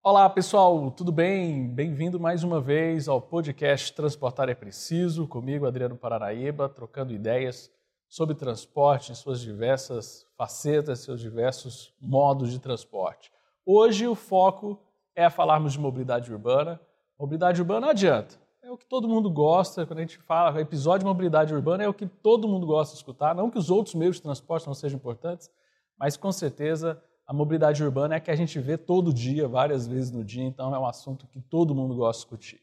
Olá 0.00 0.30
pessoal, 0.30 0.92
tudo 0.92 1.10
bem? 1.10 1.68
Bem-vindo 1.68 2.20
mais 2.20 2.44
uma 2.44 2.60
vez 2.60 3.08
ao 3.08 3.20
podcast 3.20 3.92
Transportar 3.92 4.48
é 4.48 4.54
Preciso, 4.54 5.26
comigo 5.26 5.66
Adriano 5.66 5.96
Paranaíba, 5.96 6.68
trocando 6.68 7.12
ideias 7.12 7.68
sobre 8.08 8.36
transporte 8.36 9.10
em 9.10 9.14
suas 9.16 9.40
diversas 9.40 10.24
facetas, 10.36 11.00
seus 11.00 11.20
diversos 11.20 11.92
modos 12.00 12.52
de 12.52 12.60
transporte. 12.60 13.32
Hoje 13.66 14.06
o 14.06 14.14
foco 14.14 14.80
é 15.16 15.28
falarmos 15.28 15.72
de 15.72 15.80
mobilidade 15.80 16.32
urbana. 16.32 16.80
Mobilidade 17.18 17.60
urbana 17.60 17.80
não 17.80 17.88
adianta, 17.90 18.36
é 18.62 18.70
o 18.70 18.78
que 18.78 18.86
todo 18.86 19.08
mundo 19.08 19.28
gosta, 19.28 19.84
quando 19.84 19.98
a 19.98 20.02
gente 20.02 20.18
fala 20.18 20.60
episódio 20.60 21.00
de 21.00 21.06
mobilidade 21.06 21.52
urbana 21.52 21.82
é 21.82 21.88
o 21.88 21.92
que 21.92 22.06
todo 22.06 22.46
mundo 22.46 22.66
gosta 22.66 22.92
de 22.92 22.98
escutar, 22.98 23.34
não 23.34 23.50
que 23.50 23.58
os 23.58 23.68
outros 23.68 23.96
meios 23.96 24.16
de 24.16 24.22
transporte 24.22 24.68
não 24.68 24.74
sejam 24.74 24.96
importantes, 24.96 25.50
mas 25.98 26.16
com 26.16 26.30
certeza 26.30 27.02
a 27.28 27.32
mobilidade 27.34 27.84
urbana 27.84 28.14
é 28.14 28.20
que 28.20 28.30
a 28.30 28.34
gente 28.34 28.58
vê 28.58 28.78
todo 28.78 29.12
dia, 29.12 29.46
várias 29.46 29.86
vezes 29.86 30.10
no 30.10 30.24
dia, 30.24 30.44
então 30.44 30.74
é 30.74 30.78
um 30.78 30.86
assunto 30.86 31.26
que 31.26 31.38
todo 31.38 31.74
mundo 31.74 31.94
gosta 31.94 32.20
de 32.20 32.24
discutir. 32.24 32.62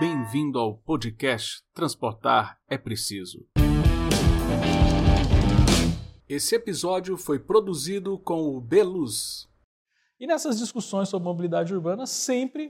Bem-vindo 0.00 0.58
ao 0.58 0.78
podcast 0.78 1.62
Transportar 1.74 2.58
é 2.66 2.78
Preciso. 2.78 3.46
Esse 6.26 6.54
episódio 6.54 7.18
foi 7.18 7.38
produzido 7.38 8.18
com 8.18 8.56
o 8.56 8.62
Beluz. 8.62 9.46
E 10.18 10.26
nessas 10.26 10.58
discussões 10.58 11.10
sobre 11.10 11.28
mobilidade 11.28 11.74
urbana, 11.74 12.06
sempre 12.06 12.68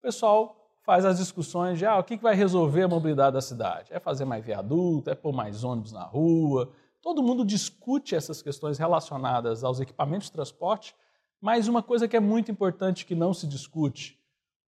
o 0.00 0.02
pessoal 0.02 0.56
faz 0.84 1.04
as 1.04 1.18
discussões 1.18 1.78
de 1.78 1.86
ah, 1.86 1.98
o 1.98 2.02
que 2.02 2.16
vai 2.16 2.34
resolver 2.34 2.82
a 2.82 2.88
mobilidade 2.88 3.34
da 3.34 3.40
cidade? 3.40 3.92
É 3.92 4.00
fazer 4.00 4.24
mais 4.24 4.44
viaduto, 4.44 5.08
é 5.08 5.14
pôr 5.14 5.32
mais 5.32 5.62
ônibus 5.62 5.92
na 5.92 6.02
rua, 6.02 6.72
Todo 7.00 7.22
mundo 7.22 7.44
discute 7.44 8.14
essas 8.14 8.42
questões 8.42 8.78
relacionadas 8.78 9.62
aos 9.62 9.80
equipamentos 9.80 10.26
de 10.26 10.32
transporte, 10.32 10.94
mas 11.40 11.68
uma 11.68 11.82
coisa 11.82 12.08
que 12.08 12.16
é 12.16 12.20
muito 12.20 12.50
importante 12.50 13.06
que 13.06 13.14
não 13.14 13.32
se 13.32 13.46
discute: 13.46 14.18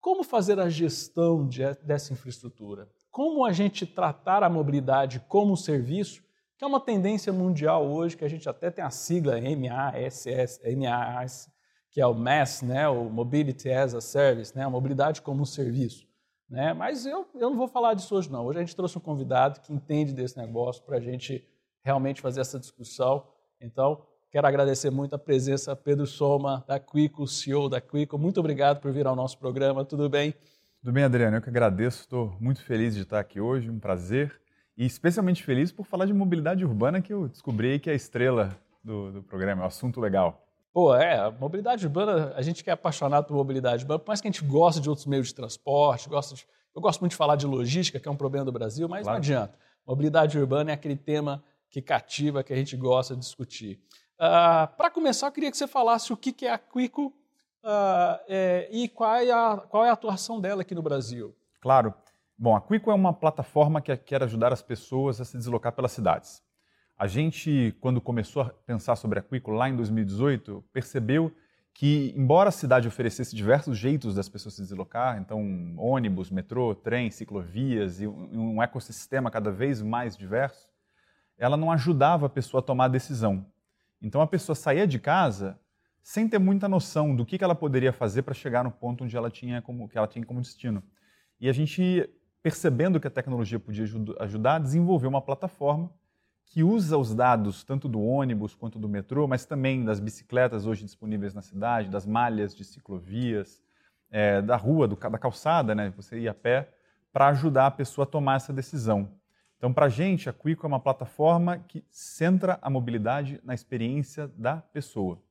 como 0.01 0.23
fazer 0.23 0.59
a 0.61 0.69
gestão 0.69 1.47
de, 1.47 1.63
dessa 1.83 2.13
infraestrutura? 2.13 2.89
Como 3.11 3.45
a 3.45 3.53
gente 3.53 3.85
tratar 3.85 4.43
a 4.43 4.49
mobilidade 4.49 5.21
como 5.29 5.57
serviço, 5.57 6.23
que 6.57 6.65
é 6.65 6.67
uma 6.67 6.79
tendência 6.79 7.33
mundial 7.33 7.87
hoje, 7.87 8.17
que 8.17 8.25
a 8.25 8.29
gente 8.29 8.49
até 8.49 8.71
tem 8.71 8.85
a 8.85 8.91
sigla 8.91 9.35
MASS, 9.41 10.61
MAS, 10.77 11.51
que 11.91 12.01
é 12.01 12.07
o 12.07 12.15
MAS, 12.15 12.63
né, 12.63 12.89
o 12.89 13.11
Mobility 13.11 13.71
as 13.71 13.95
a 13.95 14.01
Service, 14.01 14.55
né, 14.55 14.65
a 14.65 14.71
mobilidade 14.71 15.23
como 15.23 15.43
um 15.43 15.47
serviço. 15.47 16.07
Né? 16.49 16.73
Mas 16.73 17.07
eu, 17.07 17.27
eu 17.35 17.51
não 17.51 17.57
vou 17.57 17.67
falar 17.69 17.95
disso 17.95 18.15
hoje, 18.15 18.31
não. 18.31 18.45
Hoje 18.45 18.59
a 18.59 18.63
gente 18.63 18.77
trouxe 18.77 18.99
um 18.99 19.01
convidado 19.01 19.61
que 19.61 19.73
entende 19.73 20.13
desse 20.13 20.37
negócio 20.37 20.83
para 20.83 20.99
a 20.99 21.01
gente 21.01 21.47
realmente 21.83 22.21
fazer 22.21 22.41
essa 22.41 22.59
discussão. 22.59 23.27
Então, 23.61 24.03
quero 24.31 24.47
agradecer 24.47 24.91
muito 24.91 25.15
a 25.15 25.19
presença 25.19 25.75
Pedro 25.75 26.07
Soma, 26.07 26.65
da 26.67 26.79
Quico, 26.79 27.27
CEO 27.27 27.69
da 27.69 27.81
Quico. 27.81 28.19
Muito 28.19 28.41
obrigado 28.41 28.81
por 28.81 28.93
vir 28.93 29.07
ao 29.07 29.17
nosso 29.17 29.39
programa. 29.39 29.85
Tudo 29.85 30.09
bem? 30.09 30.35
Tudo 30.81 30.93
bem, 30.93 31.05
Adriano. 31.05 31.37
Eu 31.37 31.43
que 31.43 31.51
agradeço. 31.51 32.01
Estou 32.01 32.35
muito 32.41 32.63
feliz 32.63 32.95
de 32.95 33.03
estar 33.03 33.21
aqui 33.21 33.41
hoje. 33.41 33.69
Um 33.71 33.79
prazer. 33.79 34.41
E 34.77 34.87
especialmente 34.87 35.43
feliz 35.43 35.71
por 35.71 35.85
falar 35.85 36.07
de 36.07 36.13
mobilidade 36.13 36.65
urbana, 36.65 37.03
que 37.03 37.13
eu 37.13 37.29
descobri 37.29 37.79
que 37.79 37.91
é 37.91 37.93
a 37.93 37.97
estrela 37.97 38.57
do, 38.83 39.13
do 39.13 39.23
programa, 39.23 39.63
é 39.63 39.65
um 39.65 39.69
assunto 39.69 40.01
legal. 40.01 40.47
Pô, 40.73 40.95
é, 40.95 41.31
mobilidade 41.33 41.85
urbana, 41.85 42.33
a 42.37 42.43
gente 42.43 42.63
que 42.63 42.71
é 42.71 42.73
apaixonado 42.73 43.27
por 43.27 43.35
mobilidade 43.35 43.83
urbana, 43.83 43.99
por 43.99 44.09
mais 44.09 44.21
que 44.21 44.29
a 44.29 44.31
gente 44.31 44.45
goste 44.45 44.81
de 44.81 44.89
outros 44.89 45.07
meios 45.07 45.29
de 45.29 45.35
transporte, 45.35 46.09
gosta 46.09 46.35
de, 46.35 46.47
eu 46.75 46.81
gosto 46.81 47.01
muito 47.01 47.11
de 47.11 47.17
falar 47.17 47.37
de 47.37 47.45
logística, 47.45 47.99
que 47.99 48.09
é 48.09 48.11
um 48.11 48.17
problema 48.17 48.45
do 48.45 48.53
Brasil, 48.53 48.89
mas 48.89 49.03
claro. 49.03 49.17
não 49.17 49.19
adianta. 49.19 49.59
Mobilidade 49.87 50.39
urbana 50.39 50.71
é 50.71 50.75
aquele 50.75 50.97
tema 50.97 51.43
que 51.71 51.81
cativa, 51.81 52.43
que 52.43 52.53
a 52.53 52.57
gente 52.57 52.77
gosta 52.77 53.15
de 53.15 53.21
discutir. 53.21 53.81
Uh, 54.19 54.27
ah, 54.27 54.75
Para 54.77 54.91
começar, 54.91 55.29
eu 55.29 55.33
queria 55.33 55.51
que 55.51 55.57
você 55.57 55.69
falasse 55.69 56.13
o 56.13 56.17
que 56.17 56.45
é 56.45 56.53
a 56.53 56.59
Quico 56.59 57.07
uh, 57.65 58.19
é, 58.29 58.69
e 58.71 58.89
qual 58.89 59.15
é, 59.15 59.31
a, 59.31 59.57
qual 59.57 59.85
é 59.85 59.91
a 59.91 59.93
atuação 59.93 60.41
dela 60.41 60.63
aqui 60.63 60.75
no 60.75 60.83
Brasil. 60.83 61.35
Claro. 61.61 61.95
Bom, 62.37 62.57
a 62.57 62.61
Quico 62.61 62.91
é 62.91 62.95
uma 62.95 63.13
plataforma 63.13 63.81
que 63.81 63.97
quer 63.97 64.23
ajudar 64.23 64.53
as 64.53 64.63
pessoas 64.63 65.21
a 65.21 65.25
se 65.25 65.37
deslocar 65.37 65.73
pelas 65.73 65.93
cidades. 65.93 66.43
A 66.99 67.07
gente, 67.07 67.75
quando 67.81 68.01
começou 68.01 68.43
a 68.43 68.51
pensar 68.51 68.97
sobre 68.97 69.19
a 69.19 69.23
Quico 69.23 69.51
lá 69.51 69.69
em 69.69 69.77
2018, 69.77 70.65
percebeu 70.73 71.33
que, 71.73 72.13
embora 72.17 72.49
a 72.49 72.53
cidade 72.53 72.89
oferecesse 72.89 73.35
diversos 73.35 73.79
jeitos 73.79 74.15
das 74.15 74.29
pessoas 74.29 74.55
se 74.55 74.63
deslocar, 74.63 75.19
então 75.19 75.75
ônibus, 75.79 76.31
metrô, 76.31 76.75
trem, 76.75 77.11
ciclovias 77.11 78.01
e 78.01 78.07
um 78.07 78.63
ecossistema 78.63 79.31
cada 79.31 79.51
vez 79.51 79.81
mais 79.81 80.17
diverso, 80.17 80.70
ela 81.41 81.57
não 81.57 81.73
ajudava 81.73 82.27
a 82.27 82.29
pessoa 82.29 82.61
a 82.61 82.63
tomar 82.63 82.85
a 82.85 82.89
decisão. 82.89 83.47
Então 84.01 84.21
a 84.21 84.27
pessoa 84.27 84.55
saía 84.55 84.87
de 84.87 84.99
casa 84.99 85.59
sem 86.03 86.29
ter 86.29 86.39
muita 86.39 86.69
noção 86.69 87.17
do 87.17 87.25
que, 87.25 87.43
ela 87.43 87.55
poderia 87.55 87.93
fazer 87.93 88.23
para 88.23 88.35
chegar 88.35 88.63
no 88.63 88.71
ponto 88.71 89.05
onde 89.05 89.17
ela 89.17 89.31
tinha 89.31 89.63
como, 89.63 89.89
que 89.89 89.97
ela 89.97 90.07
tinha 90.07 90.25
como 90.25 90.41
destino. 90.41 90.83
E 91.41 91.49
a 91.49 91.53
gente, 91.53 92.09
percebendo 92.43 93.01
que 93.01 93.07
a 93.07 93.11
tecnologia 93.11 93.59
podia 93.59 93.87
ajudar, 94.21 94.59
desenvolveu 94.59 95.09
uma 95.09 95.23
plataforma 95.23 95.91
que 96.45 96.63
usa 96.63 96.99
os 96.99 97.15
dados 97.15 97.65
tanto 97.65 97.89
do 97.89 98.03
ônibus 98.03 98.55
quanto 98.55 98.79
do 98.79 98.89
metrô, 98.89 99.27
mas 99.27 99.47
também 99.47 99.85
das 99.85 100.01
bicicletas 100.01 100.67
hoje 100.67 100.85
disponíveis 100.85 101.33
na 101.33 101.43
cidade, 101.43 101.89
das 101.89 102.05
malhas 102.05 102.55
de 102.55 102.65
ciclovias, 102.65 103.63
é, 104.11 104.43
da 104.43 104.57
rua, 104.57 104.89
do, 104.89 104.97
da 104.97 105.19
calçada, 105.19 105.75
né? 105.75 105.91
você 105.97 106.19
ir 106.19 106.29
a 106.29 106.35
pé, 106.35 106.69
para 107.13 107.29
ajudar 107.29 107.67
a 107.67 107.71
pessoa 107.71 108.05
a 108.05 108.07
tomar 108.07 108.37
essa 108.37 108.53
decisão. 108.53 109.20
Então, 109.61 109.75
para 109.75 109.85
a 109.85 109.89
gente, 109.91 110.27
a 110.27 110.33
Quico 110.33 110.65
é 110.65 110.69
uma 110.69 110.81
plataforma 110.81 111.59
que 111.59 111.85
centra 111.91 112.59
a 112.63 112.71
mobilidade 112.71 113.39
na 113.45 113.53
experiência 113.53 114.27
da 114.29 114.57
pessoa. 114.57 115.23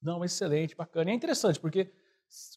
Não, 0.00 0.24
excelente, 0.24 0.76
bacana. 0.76 1.10
E 1.10 1.12
é 1.12 1.16
interessante, 1.16 1.58
porque 1.58 1.90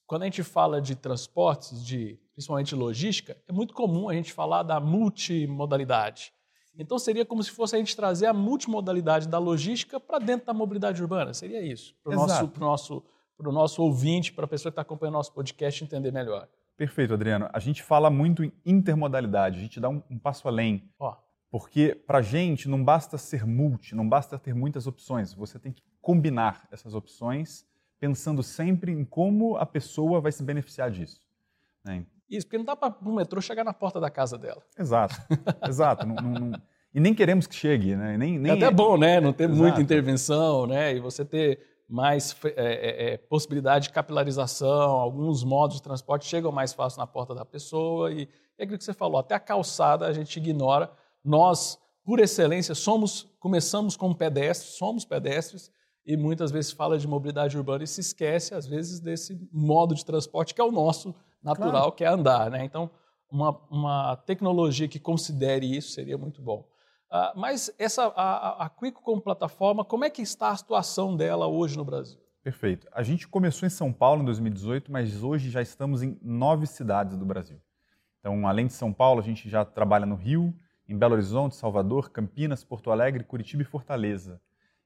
quando 0.05 0.21
a 0.21 0.25
gente 0.25 0.43
fala 0.43 0.79
de 0.79 0.95
transportes, 0.95 1.83
de 1.83 2.19
principalmente 2.33 2.75
logística, 2.75 3.35
é 3.47 3.51
muito 3.51 3.73
comum 3.73 4.07
a 4.07 4.13
gente 4.13 4.31
falar 4.31 4.61
da 4.61 4.79
multimodalidade. 4.79 6.31
Então 6.77 6.99
seria 6.99 7.25
como 7.25 7.41
se 7.41 7.49
fosse 7.49 7.75
a 7.75 7.79
gente 7.79 7.95
trazer 7.95 8.27
a 8.27 8.33
multimodalidade 8.33 9.27
da 9.27 9.39
logística 9.39 9.99
para 9.99 10.19
dentro 10.19 10.45
da 10.45 10.53
mobilidade 10.53 11.01
urbana. 11.01 11.33
Seria 11.33 11.59
isso, 11.59 11.95
para 12.03 12.13
o 12.13 12.15
nosso, 12.15 12.53
nosso, 12.59 13.03
nosso 13.39 13.81
ouvinte, 13.81 14.31
para 14.31 14.45
a 14.45 14.47
pessoa 14.47 14.71
que 14.71 14.73
está 14.73 14.83
acompanhando 14.83 15.15
nosso 15.15 15.33
podcast 15.33 15.83
entender 15.83 16.11
melhor. 16.11 16.47
Perfeito, 16.79 17.13
Adriano. 17.13 17.49
A 17.51 17.59
gente 17.59 17.83
fala 17.83 18.09
muito 18.09 18.41
em 18.41 18.53
intermodalidade, 18.65 19.57
a 19.57 19.61
gente 19.61 19.81
dá 19.81 19.89
um, 19.89 20.01
um 20.09 20.17
passo 20.17 20.47
além. 20.47 20.89
Oh. 20.97 21.13
Porque 21.51 21.93
para 21.93 22.19
a 22.19 22.21
gente 22.21 22.69
não 22.69 22.81
basta 22.81 23.17
ser 23.17 23.45
multi, 23.45 23.93
não 23.93 24.07
basta 24.07 24.39
ter 24.39 24.55
muitas 24.55 24.87
opções, 24.87 25.33
você 25.33 25.59
tem 25.59 25.73
que 25.73 25.83
combinar 25.99 26.69
essas 26.71 26.95
opções, 26.95 27.65
pensando 27.99 28.41
sempre 28.41 28.93
em 28.93 29.03
como 29.03 29.57
a 29.57 29.65
pessoa 29.65 30.21
vai 30.21 30.31
se 30.31 30.41
beneficiar 30.41 30.89
disso. 30.89 31.19
Né? 31.83 32.05
Isso, 32.29 32.47
porque 32.47 32.57
não 32.57 32.63
dá 32.63 32.77
para 32.77 32.95
o 33.01 33.13
metrô 33.13 33.41
chegar 33.41 33.65
na 33.65 33.73
porta 33.73 33.99
da 33.99 34.09
casa 34.09 34.37
dela. 34.37 34.63
Exato, 34.77 35.15
exato. 35.67 36.07
não, 36.07 36.15
não, 36.15 36.61
e 36.93 36.99
nem 37.01 37.13
queremos 37.13 37.45
que 37.45 37.55
chegue, 37.55 37.93
né? 37.93 38.17
Nem, 38.17 38.39
nem 38.39 38.53
é 38.53 38.55
até 38.55 38.71
bom, 38.71 38.97
né? 38.97 39.19
Não 39.19 39.33
ter 39.33 39.49
exato. 39.49 39.59
muita 39.59 39.81
intervenção, 39.81 40.65
né? 40.65 40.95
E 40.95 41.01
você 41.01 41.25
ter 41.25 41.59
mais 41.89 42.35
é, 42.43 42.51
é, 42.55 43.13
é, 43.13 43.17
possibilidade 43.17 43.87
de 43.87 43.93
capilarização, 43.93 44.91
alguns 44.91 45.43
modos 45.43 45.77
de 45.77 45.81
transporte 45.81 46.27
chegam 46.27 46.51
mais 46.51 46.71
fácil 46.71 46.99
na 46.99 47.07
porta 47.07 47.33
da 47.33 47.43
pessoa 47.43 48.11
e 48.11 48.29
é 48.59 48.63
aquilo 48.63 48.77
que 48.77 48.83
você 48.83 48.93
falou, 48.93 49.19
até 49.19 49.33
a 49.33 49.39
calçada 49.39 50.05
a 50.05 50.13
gente 50.13 50.37
ignora. 50.37 50.91
Nós, 51.23 51.79
por 52.05 52.19
excelência, 52.19 52.75
somos, 52.75 53.27
começamos 53.39 53.97
como 53.97 54.13
pedestres, 54.13 54.75
somos 54.75 55.03
pedestres 55.03 55.71
e 56.05 56.15
muitas 56.15 56.51
vezes 56.51 56.71
fala 56.71 56.97
de 56.97 57.07
mobilidade 57.07 57.57
urbana 57.57 57.83
e 57.83 57.87
se 57.87 58.01
esquece, 58.01 58.53
às 58.53 58.67
vezes, 58.67 58.99
desse 58.99 59.39
modo 59.51 59.95
de 59.95 60.05
transporte 60.05 60.53
que 60.53 60.61
é 60.61 60.63
o 60.63 60.71
nosso 60.71 61.15
natural, 61.41 61.71
claro. 61.71 61.91
que 61.93 62.03
é 62.03 62.07
andar. 62.07 62.51
Né? 62.51 62.63
Então, 62.63 62.91
uma, 63.31 63.59
uma 63.71 64.15
tecnologia 64.15 64.87
que 64.87 64.99
considere 64.99 65.65
isso 65.65 65.91
seria 65.91 66.17
muito 66.17 66.41
bom. 66.41 66.67
Uh, 67.11 67.39
mas 67.39 67.73
essa, 67.79 68.05
a, 68.15 68.65
a 68.65 68.69
Quico 68.69 69.01
como 69.01 69.19
plataforma, 69.19 69.83
como 69.83 70.05
é 70.05 70.09
que 70.09 70.21
está 70.21 70.49
a 70.49 70.55
situação 70.55 71.15
dela 71.15 71.47
hoje 71.47 71.75
no 71.75 71.83
Brasil? 71.83 72.19
Perfeito. 72.43 72.87
A 72.91 73.03
gente 73.03 73.27
começou 73.27 73.65
em 73.65 73.69
São 73.69 73.91
Paulo 73.91 74.21
em 74.21 74.25
2018, 74.25 74.91
mas 74.91 75.23
hoje 75.23 75.49
já 75.49 75.61
estamos 75.61 76.03
em 76.03 76.17
nove 76.21 76.67
cidades 76.67 77.17
do 77.17 77.25
Brasil. 77.25 77.59
Então, 78.19 78.47
além 78.47 78.67
de 78.67 78.73
São 78.73 78.93
Paulo, 78.93 79.19
a 79.19 79.23
gente 79.23 79.49
já 79.49 79.65
trabalha 79.65 80.05
no 80.05 80.15
Rio, 80.15 80.53
em 80.87 80.97
Belo 80.97 81.13
Horizonte, 81.13 81.55
Salvador, 81.55 82.09
Campinas, 82.09 82.63
Porto 82.63 82.91
Alegre, 82.91 83.23
Curitiba 83.23 83.63
e 83.63 83.65
Fortaleza. 83.65 84.41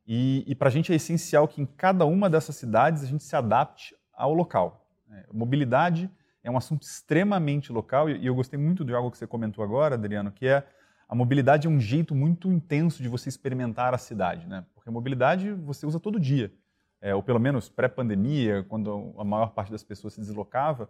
E, 0.05 0.43
e 0.47 0.55
para 0.55 0.67
a 0.67 0.71
gente 0.71 0.91
é 0.91 0.95
essencial 0.95 1.47
que 1.47 1.61
em 1.61 1.65
cada 1.65 2.05
uma 2.05 2.29
dessas 2.29 2.55
cidades 2.55 3.03
a 3.03 3.05
gente 3.05 3.23
se 3.23 3.35
adapte 3.35 3.95
ao 4.13 4.33
local. 4.33 4.85
É, 5.09 5.25
mobilidade 5.31 6.09
é 6.43 6.51
um 6.51 6.57
assunto 6.57 6.83
extremamente 6.83 7.71
local 7.71 8.09
e 8.09 8.25
eu 8.25 8.35
gostei 8.35 8.59
muito 8.59 8.83
de 8.83 8.93
algo 8.93 9.09
que 9.09 9.17
você 9.17 9.25
comentou 9.25 9.63
agora, 9.63 9.95
Adriano, 9.95 10.31
que 10.31 10.47
é 10.47 10.67
a 11.13 11.15
mobilidade 11.15 11.67
é 11.67 11.69
um 11.69 11.79
jeito 11.79 12.15
muito 12.15 12.51
intenso 12.51 13.03
de 13.03 13.07
você 13.07 13.29
experimentar 13.29 13.93
a 13.93 13.99
cidade, 13.99 14.47
né? 14.47 14.65
Porque 14.73 14.89
a 14.89 14.91
mobilidade 14.91 15.51
você 15.51 15.85
usa 15.85 15.99
todo 15.99 16.19
dia, 16.19 16.51
é, 16.99 17.13
ou 17.13 17.21
pelo 17.21 17.39
menos 17.39 17.69
pré-pandemia, 17.69 18.63
quando 18.63 19.13
a 19.19 19.23
maior 19.23 19.51
parte 19.51 19.71
das 19.71 19.83
pessoas 19.83 20.15
se 20.15 20.21
deslocava, 20.21 20.89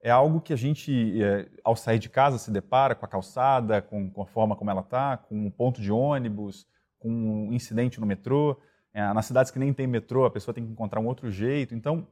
é 0.00 0.12
algo 0.12 0.40
que 0.40 0.52
a 0.52 0.56
gente, 0.56 1.20
é, 1.20 1.48
ao 1.64 1.74
sair 1.74 1.98
de 1.98 2.08
casa, 2.08 2.38
se 2.38 2.52
depara 2.52 2.94
com 2.94 3.04
a 3.04 3.08
calçada, 3.08 3.82
com, 3.82 4.08
com 4.08 4.22
a 4.22 4.26
forma 4.26 4.54
como 4.54 4.70
ela 4.70 4.82
está, 4.82 5.16
com 5.16 5.34
um 5.46 5.50
ponto 5.50 5.80
de 5.80 5.90
ônibus, 5.90 6.64
com 7.00 7.10
um 7.10 7.52
incidente 7.52 7.98
no 7.98 8.06
metrô. 8.06 8.56
É, 8.94 9.12
nas 9.12 9.26
cidades 9.26 9.50
que 9.50 9.58
nem 9.58 9.72
tem 9.72 9.88
metrô, 9.88 10.24
a 10.24 10.30
pessoa 10.30 10.54
tem 10.54 10.64
que 10.64 10.70
encontrar 10.70 11.00
um 11.00 11.06
outro 11.06 11.32
jeito. 11.32 11.74
Então, 11.74 12.06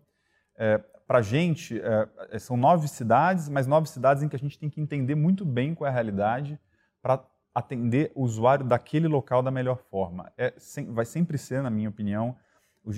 É, 0.59 0.79
para 1.07 1.19
a 1.19 1.23
gente, 1.23 1.81
é, 2.33 2.39
são 2.41 2.57
nove 2.57 2.89
cidades, 2.89 3.49
mas 3.49 3.69
nove 3.69 3.87
cidades 3.89 4.23
em 4.23 4.29
que 4.29 4.35
a 4.35 4.39
gente 4.39 4.59
tem 4.59 4.69
que 4.69 4.81
entender 4.81 5.15
muito 5.15 5.45
bem 5.45 5.77
qual 5.77 5.87
é 5.87 5.91
a 5.91 5.95
realidade 5.95 6.59
para 7.01 7.25
atender 7.57 8.13
o 8.15 8.23
usuário 8.23 8.67
daquele 8.67 9.09
local 9.09 9.43
da 9.43 9.51
melhor 9.51 9.79
forma. 9.79 10.31
É, 10.37 10.53
vai 10.89 11.07
sempre 11.07 11.39
ser, 11.39 11.63
na 11.63 11.71
minha 11.71 11.89
opinião, 11.89 12.37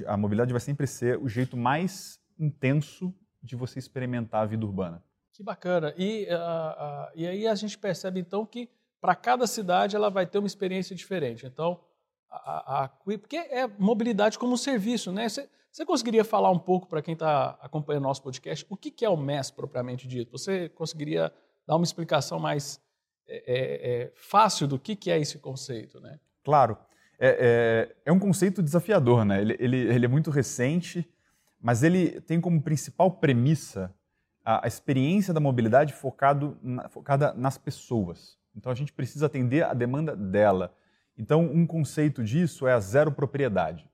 a 0.04 0.16
mobilidade 0.16 0.52
vai 0.52 0.60
sempre 0.60 0.84
ser 0.84 1.16
o 1.16 1.28
jeito 1.28 1.56
mais 1.56 2.20
intenso 2.36 3.14
de 3.40 3.54
você 3.54 3.78
experimentar 3.78 4.42
a 4.42 4.46
vida 4.46 4.66
urbana. 4.66 5.00
Que 5.32 5.44
bacana. 5.44 5.94
E, 5.96 6.24
uh, 6.24 6.34
uh, 6.34 7.10
e 7.14 7.24
aí 7.24 7.46
a 7.46 7.54
gente 7.54 7.78
percebe 7.78 8.18
então 8.18 8.44
que 8.44 8.68
para 9.00 9.14
cada 9.14 9.46
cidade 9.46 9.94
ela 9.94 10.10
vai 10.10 10.26
ter 10.26 10.38
uma 10.38 10.48
experiência 10.48 10.96
diferente. 10.96 11.46
Então, 11.46 11.80
a, 12.28 12.82
a, 12.82 12.88
porque 12.88 13.36
é 13.36 13.68
mobilidade 13.78 14.40
como 14.40 14.58
serviço, 14.58 15.12
né? 15.12 15.28
Você, 15.28 15.48
você 15.70 15.86
conseguiria 15.86 16.24
falar 16.24 16.50
um 16.50 16.58
pouco 16.58 16.88
para 16.88 17.00
quem 17.00 17.14
está 17.14 17.56
acompanhando 17.60 18.02
nosso 18.02 18.24
podcast 18.24 18.66
o 18.68 18.76
que, 18.76 18.90
que 18.90 19.04
é 19.04 19.08
o 19.08 19.16
MES 19.16 19.52
propriamente 19.52 20.08
dito? 20.08 20.32
Você 20.32 20.68
conseguiria 20.70 21.32
dar 21.64 21.76
uma 21.76 21.84
explicação 21.84 22.40
mais 22.40 22.80
é, 23.28 23.36
é, 23.46 24.02
é, 24.02 24.12
fácil 24.14 24.66
do 24.66 24.78
que, 24.78 24.96
que 24.96 25.10
é 25.10 25.18
esse 25.20 25.38
conceito, 25.38 26.00
né? 26.00 26.18
Claro. 26.42 26.78
É, 27.20 27.90
é, 28.04 28.10
é 28.10 28.12
um 28.12 28.18
conceito 28.18 28.62
desafiador, 28.62 29.24
né? 29.24 29.40
Ele, 29.40 29.56
ele, 29.58 29.76
ele 29.76 30.04
é 30.06 30.08
muito 30.08 30.30
recente, 30.30 31.06
mas 31.60 31.82
ele 31.82 32.20
tem 32.22 32.40
como 32.40 32.62
principal 32.62 33.10
premissa 33.10 33.94
a, 34.44 34.66
experiência 34.66 35.34
da 35.34 35.40
mobilidade 35.40 35.92
focado 35.92 36.56
na, 36.62 36.88
focada 36.88 37.34
nas 37.34 37.58
pessoas. 37.58 38.38
Então 38.56 38.72
a 38.72 38.74
gente 38.74 38.92
precisa 38.92 39.26
atender 39.26 39.62
a 39.62 39.74
demanda 39.74 40.16
dela. 40.16 40.74
Então 41.16 41.42
um 41.42 41.66
conceito 41.66 42.24
disso 42.24 42.66
é 42.66 42.72
a 42.72 42.80
zero 42.80 43.12
propriedade. 43.12 43.86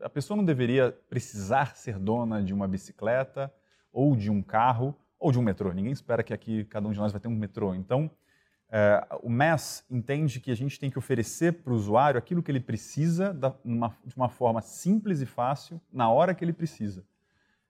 A 0.00 0.08
pessoa 0.08 0.36
não 0.36 0.44
deveria 0.44 0.92
precisar 1.08 1.74
ser 1.74 1.98
dona 1.98 2.40
de 2.40 2.54
uma 2.54 2.68
bicicleta 2.68 3.52
ou 3.90 4.14
de 4.14 4.30
um 4.30 4.42
carro 4.42 4.94
ou 5.18 5.32
de 5.32 5.38
um 5.38 5.42
metrô. 5.42 5.72
Ninguém 5.72 5.92
espera 5.92 6.22
que 6.22 6.32
aqui 6.32 6.64
cada 6.66 6.86
um 6.86 6.92
de 6.92 6.98
nós 6.98 7.10
vai 7.10 7.20
ter 7.20 7.28
um 7.28 7.34
metrô. 7.34 7.74
Então 7.74 8.10
é, 8.68 9.06
o 9.22 9.30
MES 9.30 9.84
entende 9.88 10.40
que 10.40 10.50
a 10.50 10.56
gente 10.56 10.78
tem 10.78 10.90
que 10.90 10.98
oferecer 10.98 11.52
para 11.62 11.72
o 11.72 11.76
usuário 11.76 12.18
aquilo 12.18 12.42
que 12.42 12.50
ele 12.50 12.60
precisa 12.60 13.32
da, 13.32 13.54
uma, 13.64 13.96
de 14.04 14.16
uma 14.16 14.28
forma 14.28 14.60
simples 14.60 15.20
e 15.20 15.26
fácil, 15.26 15.80
na 15.92 16.10
hora 16.10 16.34
que 16.34 16.44
ele 16.44 16.52
precisa. 16.52 17.04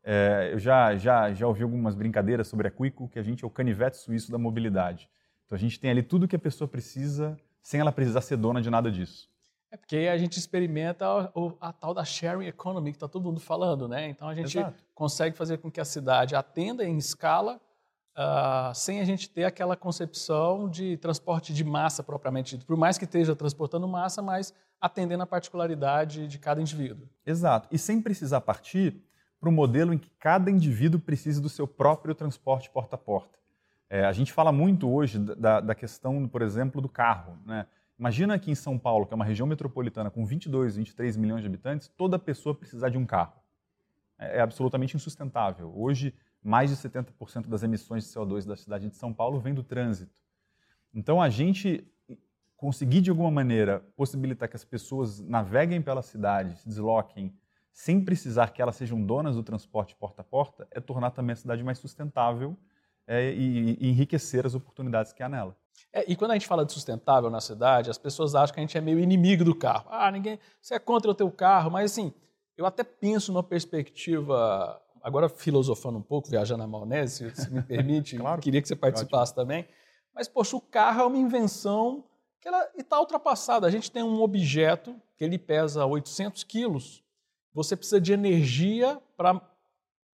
É, 0.02 0.50
eu 0.52 0.58
já, 0.58 0.96
já, 0.96 1.32
já 1.32 1.46
ouvi 1.46 1.62
algumas 1.62 1.94
brincadeiras 1.94 2.46
sobre 2.48 2.68
a 2.68 2.70
Quico, 2.70 3.08
que 3.08 3.18
a 3.18 3.22
gente 3.22 3.44
é 3.44 3.46
o 3.46 3.50
canivete 3.50 3.96
suíço 3.96 4.30
da 4.30 4.38
mobilidade. 4.38 5.10
Então 5.44 5.56
a 5.56 5.58
gente 5.58 5.78
tem 5.78 5.90
ali 5.90 6.02
tudo 6.02 6.26
que 6.28 6.36
a 6.36 6.38
pessoa 6.38 6.66
precisa, 6.66 7.36
sem 7.60 7.80
ela 7.80 7.92
precisar 7.92 8.20
ser 8.20 8.36
dona 8.36 8.62
de 8.62 8.70
nada 8.70 8.90
disso. 8.90 9.28
É 9.70 9.76
porque 9.76 10.08
a 10.10 10.16
gente 10.16 10.38
experimenta 10.38 11.06
a, 11.06 11.30
a, 11.60 11.72
tal 11.72 11.92
da 11.92 12.04
sharing 12.04 12.46
economy 12.46 12.92
que 12.92 12.96
está 12.96 13.08
todo 13.08 13.24
mundo 13.24 13.40
falando, 13.40 13.88
né? 13.88 14.08
Então 14.08 14.28
a 14.28 14.34
gente 14.34 14.56
Exato. 14.56 14.82
consegue 14.94 15.36
fazer 15.36 15.58
com 15.58 15.70
que 15.70 15.80
a 15.80 15.84
cidade 15.84 16.36
atenda 16.36 16.84
em 16.84 16.96
escala 16.96 17.60
uh, 18.16 18.74
sem 18.74 19.00
a 19.00 19.04
gente 19.04 19.28
ter 19.28 19.44
aquela 19.44 19.76
concepção 19.76 20.68
de 20.68 20.96
transporte 20.96 21.52
de 21.52 21.62
massa 21.62 22.02
propriamente 22.02 22.56
dito. 22.56 22.66
Por 22.66 22.76
mais 22.76 22.96
que 22.96 23.04
esteja 23.04 23.36
transportando 23.36 23.86
massa, 23.86 24.22
mas 24.22 24.54
atendendo 24.80 25.22
a 25.22 25.26
particularidade 25.26 26.26
de 26.26 26.38
cada 26.38 26.60
indivíduo. 26.60 27.08
Exato. 27.24 27.68
E 27.70 27.78
sem 27.78 28.00
precisar 28.00 28.40
partir 28.40 29.02
para 29.38 29.48
um 29.48 29.52
modelo 29.52 29.92
em 29.92 29.98
que 29.98 30.10
cada 30.18 30.50
indivíduo 30.50 30.98
precise 30.98 31.40
do 31.40 31.48
seu 31.48 31.66
próprio 31.66 32.14
transporte 32.14 32.70
porta 32.70 32.96
a 32.96 32.98
porta. 32.98 33.38
É, 33.88 34.04
a 34.04 34.12
gente 34.12 34.32
fala 34.32 34.50
muito 34.50 34.90
hoje 34.90 35.18
da, 35.18 35.60
da, 35.60 35.74
questão, 35.74 36.26
por 36.26 36.42
exemplo, 36.42 36.80
do 36.80 36.88
carro. 36.88 37.38
Né? 37.46 37.66
Imagina 37.98 38.34
aqui 38.34 38.50
em 38.50 38.54
São 38.54 38.78
Paulo, 38.78 39.06
que 39.06 39.14
é 39.14 39.16
uma 39.16 39.24
região 39.24 39.46
metropolitana 39.46 40.10
com 40.10 40.24
22, 40.26 40.76
23 40.76 41.16
milhões 41.16 41.42
de 41.42 41.46
habitantes, 41.46 41.88
toda 41.96 42.18
pessoa 42.18 42.54
precisar 42.54 42.88
de 42.88 42.98
um 42.98 43.06
carro. 43.06 43.34
É, 44.18 44.38
é 44.38 44.40
absolutamente 44.40 44.96
insustentável. 44.96 45.72
Hoje, 45.76 46.12
mais 46.46 46.70
de 46.70 46.76
70% 46.76 47.48
das 47.48 47.64
emissões 47.64 48.04
de 48.04 48.10
CO2 48.10 48.46
da 48.46 48.56
cidade 48.56 48.88
de 48.88 48.94
São 48.94 49.12
Paulo 49.12 49.40
vem 49.40 49.52
do 49.52 49.64
trânsito. 49.64 50.20
Então, 50.94 51.20
a 51.20 51.28
gente 51.28 51.84
conseguir, 52.56 53.00
de 53.00 53.10
alguma 53.10 53.30
maneira, 53.30 53.84
possibilitar 53.96 54.48
que 54.48 54.56
as 54.56 54.64
pessoas 54.64 55.20
naveguem 55.20 55.82
pela 55.82 56.02
cidade, 56.02 56.56
se 56.58 56.68
desloquem, 56.68 57.36
sem 57.72 58.02
precisar 58.02 58.50
que 58.50 58.62
elas 58.62 58.76
sejam 58.76 59.04
donas 59.04 59.34
do 59.34 59.42
transporte 59.42 59.94
porta 59.96 60.22
a 60.22 60.24
porta, 60.24 60.66
é 60.70 60.80
tornar 60.80 61.10
também 61.10 61.34
a 61.34 61.36
cidade 61.36 61.62
mais 61.64 61.78
sustentável 61.78 62.56
é, 63.06 63.32
e, 63.32 63.76
e, 63.80 63.90
enriquecer 63.90 64.46
as 64.46 64.54
oportunidades 64.54 65.12
que 65.12 65.22
há 65.22 65.28
nela. 65.28 65.54
É, 65.92 66.10
e 66.10 66.16
quando 66.16 66.30
a 66.30 66.34
gente 66.34 66.46
fala 66.46 66.64
de 66.64 66.72
sustentável 66.72 67.28
na 67.28 67.40
cidade, 67.40 67.90
as 67.90 67.98
pessoas 67.98 68.34
acham 68.34 68.54
que 68.54 68.60
a 68.60 68.62
gente 68.62 68.78
é 68.78 68.80
meio 68.80 69.00
inimigo 69.00 69.44
do 69.44 69.54
carro. 69.54 69.86
Ah, 69.90 70.10
ninguém, 70.10 70.38
você 70.62 70.74
é 70.74 70.78
contra 70.78 71.10
o 71.10 71.14
teu 71.14 71.30
carro, 71.30 71.70
mas 71.70 71.90
assim, 71.90 72.14
eu 72.56 72.64
até 72.64 72.82
penso 72.82 73.32
numa 73.32 73.42
perspectiva 73.42 74.80
agora 75.06 75.28
filosofando 75.28 75.98
um 75.98 76.02
pouco, 76.02 76.28
viajando 76.28 76.58
na 76.58 76.66
maionese, 76.66 77.32
se 77.32 77.48
me 77.48 77.62
permite, 77.62 78.16
claro. 78.16 78.42
queria 78.42 78.60
que 78.60 78.66
você 78.66 78.74
participasse 78.74 79.30
Ótimo. 79.30 79.44
também. 79.44 79.68
Mas, 80.12 80.26
poxa, 80.26 80.56
o 80.56 80.60
carro 80.60 81.02
é 81.02 81.04
uma 81.06 81.16
invenção 81.16 82.02
que 82.40 82.48
ela 82.48 82.68
está 82.76 82.98
ultrapassada. 82.98 83.68
A 83.68 83.70
gente 83.70 83.88
tem 83.88 84.02
um 84.02 84.20
objeto 84.20 85.00
que 85.16 85.22
ele 85.22 85.38
pesa 85.38 85.86
800 85.86 86.42
quilos, 86.42 87.04
você 87.54 87.76
precisa 87.76 88.00
de 88.00 88.12
energia 88.12 89.00
para 89.16 89.40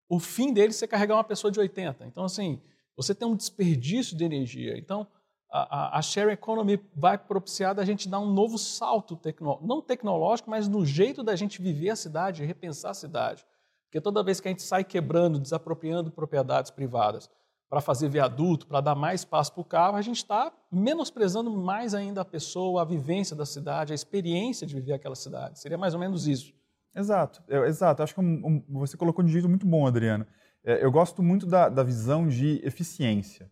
o 0.09 0.19
fim 0.19 0.51
dele 0.51 0.73
ser 0.73 0.87
carregar 0.87 1.15
uma 1.15 1.23
pessoa 1.23 1.49
de 1.49 1.59
80. 1.59 2.05
Então, 2.05 2.25
assim, 2.25 2.61
você 2.97 3.15
tem 3.15 3.25
um 3.25 3.35
desperdício 3.35 4.17
de 4.17 4.25
energia. 4.25 4.77
Então, 4.77 5.07
a, 5.49 5.95
a, 5.95 5.99
a 5.99 6.01
share 6.01 6.31
economy 6.31 6.83
vai 6.93 7.17
propiciar 7.17 7.79
a 7.79 7.85
gente 7.85 8.09
dar 8.09 8.19
um 8.19 8.29
novo 8.29 8.57
salto, 8.57 9.15
tecno, 9.15 9.57
não 9.61 9.81
tecnológico, 9.81 10.49
mas 10.49 10.67
no 10.67 10.85
jeito 10.85 11.23
da 11.23 11.33
gente 11.37 11.61
viver 11.61 11.91
a 11.91 11.95
cidade, 11.95 12.43
repensar 12.43 12.91
a 12.91 12.93
cidade. 12.93 13.45
Porque 13.91 13.99
toda 13.99 14.23
vez 14.23 14.39
que 14.39 14.47
a 14.47 14.51
gente 14.51 14.61
sai 14.61 14.85
quebrando, 14.85 15.37
desapropriando 15.37 16.09
propriedades 16.09 16.71
privadas 16.71 17.29
para 17.69 17.81
fazer 17.81 18.07
viaduto, 18.07 18.65
para 18.65 18.79
dar 18.79 18.95
mais 18.95 19.19
espaço 19.19 19.51
para 19.51 19.61
o 19.61 19.65
carro, 19.65 19.97
a 19.97 20.01
gente 20.01 20.15
está 20.15 20.49
menosprezando 20.71 21.51
mais 21.51 21.93
ainda 21.93 22.21
a 22.21 22.25
pessoa, 22.25 22.83
a 22.83 22.85
vivência 22.85 23.35
da 23.35 23.45
cidade, 23.45 23.91
a 23.91 23.95
experiência 23.95 24.65
de 24.65 24.73
viver 24.73 24.93
aquela 24.93 25.13
cidade. 25.13 25.59
Seria 25.59 25.77
mais 25.77 25.93
ou 25.93 25.99
menos 25.99 26.25
isso. 26.25 26.53
Exato, 26.95 27.43
é, 27.49 27.67
exato. 27.67 28.01
Acho 28.01 28.13
que 28.13 28.21
um, 28.21 28.63
um, 28.69 28.79
você 28.79 28.95
colocou 28.95 29.25
de 29.25 29.31
jeito 29.31 29.49
muito 29.49 29.67
bom, 29.67 29.85
Adriano. 29.85 30.25
É, 30.63 30.81
eu 30.81 30.89
gosto 30.89 31.21
muito 31.21 31.45
da, 31.45 31.67
da 31.67 31.83
visão 31.83 32.29
de 32.29 32.61
eficiência. 32.63 33.51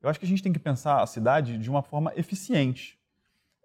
Eu 0.00 0.08
acho 0.08 0.18
que 0.18 0.24
a 0.24 0.28
gente 0.28 0.42
tem 0.42 0.52
que 0.52 0.58
pensar 0.58 1.02
a 1.02 1.06
cidade 1.06 1.58
de 1.58 1.68
uma 1.68 1.82
forma 1.82 2.10
eficiente. 2.16 2.98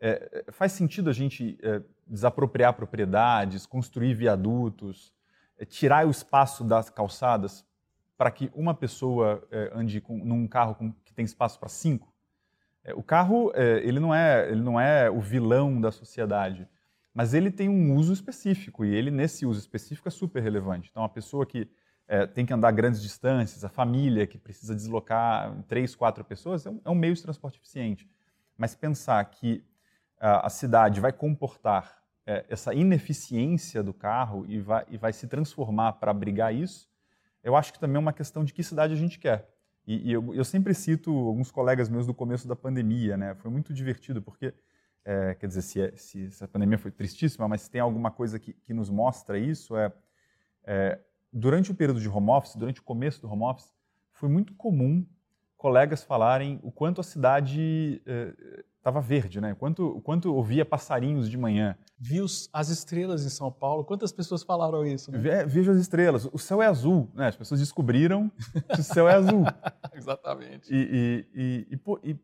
É, 0.02 0.44
é 0.50 0.52
faz 0.52 0.74
sentido 0.74 1.10
a 1.10 1.14
gente 1.14 1.58
é, 1.64 1.82
desapropriar 2.06 2.74
propriedades, 2.74 3.66
construir 3.66 4.14
viadutos, 4.16 5.14
é 5.14 5.19
tirar 5.66 6.08
o 6.08 6.12
espaço 6.12 6.64
das 6.64 6.90
calçadas 6.90 7.66
para 8.18 8.32
que 8.32 8.52
uma 8.54 8.74
pessoa 8.74 9.42
é, 9.52 9.72
ande 9.74 10.02
com, 10.02 10.18
num 10.18 10.48
carro 10.48 10.76
com, 10.76 10.92
que 11.06 11.14
tem 11.14 11.24
espaço 11.24 11.60
para 11.60 11.70
cinco. 11.70 12.14
É, 12.84 12.94
o 12.94 13.02
carro 13.02 13.52
é, 13.56 13.78
ele 13.80 14.00
não 14.00 14.14
é 14.14 14.50
ele 14.50 14.62
não 14.62 14.80
é 14.80 15.10
o 15.10 15.20
vilão 15.20 15.80
da 15.80 15.92
sociedade, 15.92 16.68
mas 17.14 17.34
ele 17.34 17.52
tem 17.52 17.70
um 17.70 17.96
uso 17.96 18.12
específico 18.12 18.84
e 18.84 18.94
ele 18.94 19.12
nesse 19.12 19.46
uso 19.46 19.60
específico 19.60 20.08
é 20.08 20.12
super 20.12 20.42
relevante. 20.42 20.90
Então 20.92 21.04
a 21.04 21.10
pessoa 21.10 21.46
que 21.46 21.70
é, 22.08 22.26
tem 22.26 22.46
que 22.46 22.54
andar 22.54 22.72
grandes 22.72 23.02
distâncias, 23.02 23.64
a 23.64 23.70
família 23.70 24.26
que 24.26 24.38
precisa 24.38 24.76
deslocar 24.76 25.56
três, 25.68 25.96
quatro 25.96 26.24
pessoas 26.26 26.66
é 26.66 26.70
um, 26.70 26.82
é 26.84 26.90
um 26.90 26.96
meio 26.96 27.14
de 27.14 27.22
transporte 27.22 27.58
eficiente. 27.58 28.10
Mas 28.58 28.76
pensar 28.76 29.24
que 29.26 29.64
a, 30.20 30.48
a 30.48 30.50
cidade 30.50 31.00
vai 31.00 31.14
comportar 31.14 31.99
é, 32.30 32.46
essa 32.48 32.76
ineficiência 32.76 33.82
do 33.82 33.92
carro 33.92 34.46
e 34.48 34.60
vai, 34.60 34.86
e 34.88 34.98
vai 34.98 35.12
se 35.12 35.28
transformar 35.28 35.94
para 35.94 36.12
abrigar 36.12 36.54
isso, 36.54 36.88
eu 37.44 37.56
acho 37.56 37.74
que 37.74 37.80
também 37.80 37.96
é 37.96 38.00
uma 38.00 38.14
questão 38.14 38.46
de 38.46 38.54
que 38.54 38.62
cidade 38.62 38.94
a 38.94 38.96
gente 38.96 39.18
quer. 39.18 39.50
E, 39.88 40.10
e 40.10 40.14
eu, 40.14 40.36
eu, 40.36 40.46
sempre 40.46 40.76
cito 40.76 41.10
alguns 41.10 41.50
colegas 41.50 41.90
meus 41.90 42.06
do 42.06 42.14
começo 42.14 42.48
da 42.48 42.56
pandemia, 42.56 43.18
né? 43.18 43.34
Foi 43.34 43.50
muito 43.50 43.74
divertido, 43.74 44.22
porque, 44.22 44.54
é, 45.04 45.34
quer 45.34 45.48
dizer, 45.48 45.64
se, 45.64 45.82
é, 45.82 45.92
se, 45.96 46.28
essa 46.28 46.48
pandemia 46.48 46.78
foi 46.78 46.92
tristíssima, 46.92 47.48
mas 47.48 47.64
se 47.64 47.72
tem 47.72 47.82
alguma 47.82 48.12
coisa 48.12 48.38
que, 48.38 48.54
que 48.54 48.76
nos 48.76 48.92
mostra 48.92 49.40
isso, 49.40 49.76
é, 49.76 49.92
é, 50.66 51.00
durante 51.34 51.72
o 51.72 51.76
período 51.76 52.00
de 52.00 52.08
home 52.08 52.30
office, 52.30 52.56
durante 52.56 52.80
o 52.80 52.84
começo 52.84 53.20
do 53.20 53.28
home 53.28 53.46
office, 53.46 53.74
foi 54.12 54.30
muito 54.30 54.54
comum 54.54 55.04
colegas 55.58 56.04
falarem 56.04 56.60
o 56.62 56.72
quanto 56.72 57.02
a 57.02 57.04
cidade 57.04 58.04
estava 58.80 59.00
é, 59.00 59.02
verde, 59.02 59.40
né? 59.40 59.54
Quanto, 59.54 60.02
quanto 60.02 60.34
ouvia 60.34 60.66
passarinhos 60.66 61.30
de 61.30 61.38
manhã 61.38 61.78
viu 61.98 62.26
as 62.54 62.70
estrelas 62.70 63.26
em 63.26 63.30
São 63.30 63.52
Paulo. 63.52 63.84
Quantas 63.84 64.12
pessoas 64.12 64.42
falaram 64.42 64.86
isso? 64.86 65.12
Né? 65.12 65.46
Vejo 65.46 65.72
as 65.72 65.78
estrelas. 65.78 66.26
O 66.32 66.40
céu 66.40 66.62
é 66.62 66.68
azul. 66.68 67.10
Né? 67.14 67.28
As 67.28 67.36
pessoas 67.36 67.60
descobriram 67.60 68.32
que 68.74 68.80
o 68.80 68.84
céu 68.84 69.08
é 69.08 69.14
azul. 69.16 69.44
Exatamente. 69.94 70.74
E, 70.74 71.28
e, 71.36 71.78
e, 72.04 72.20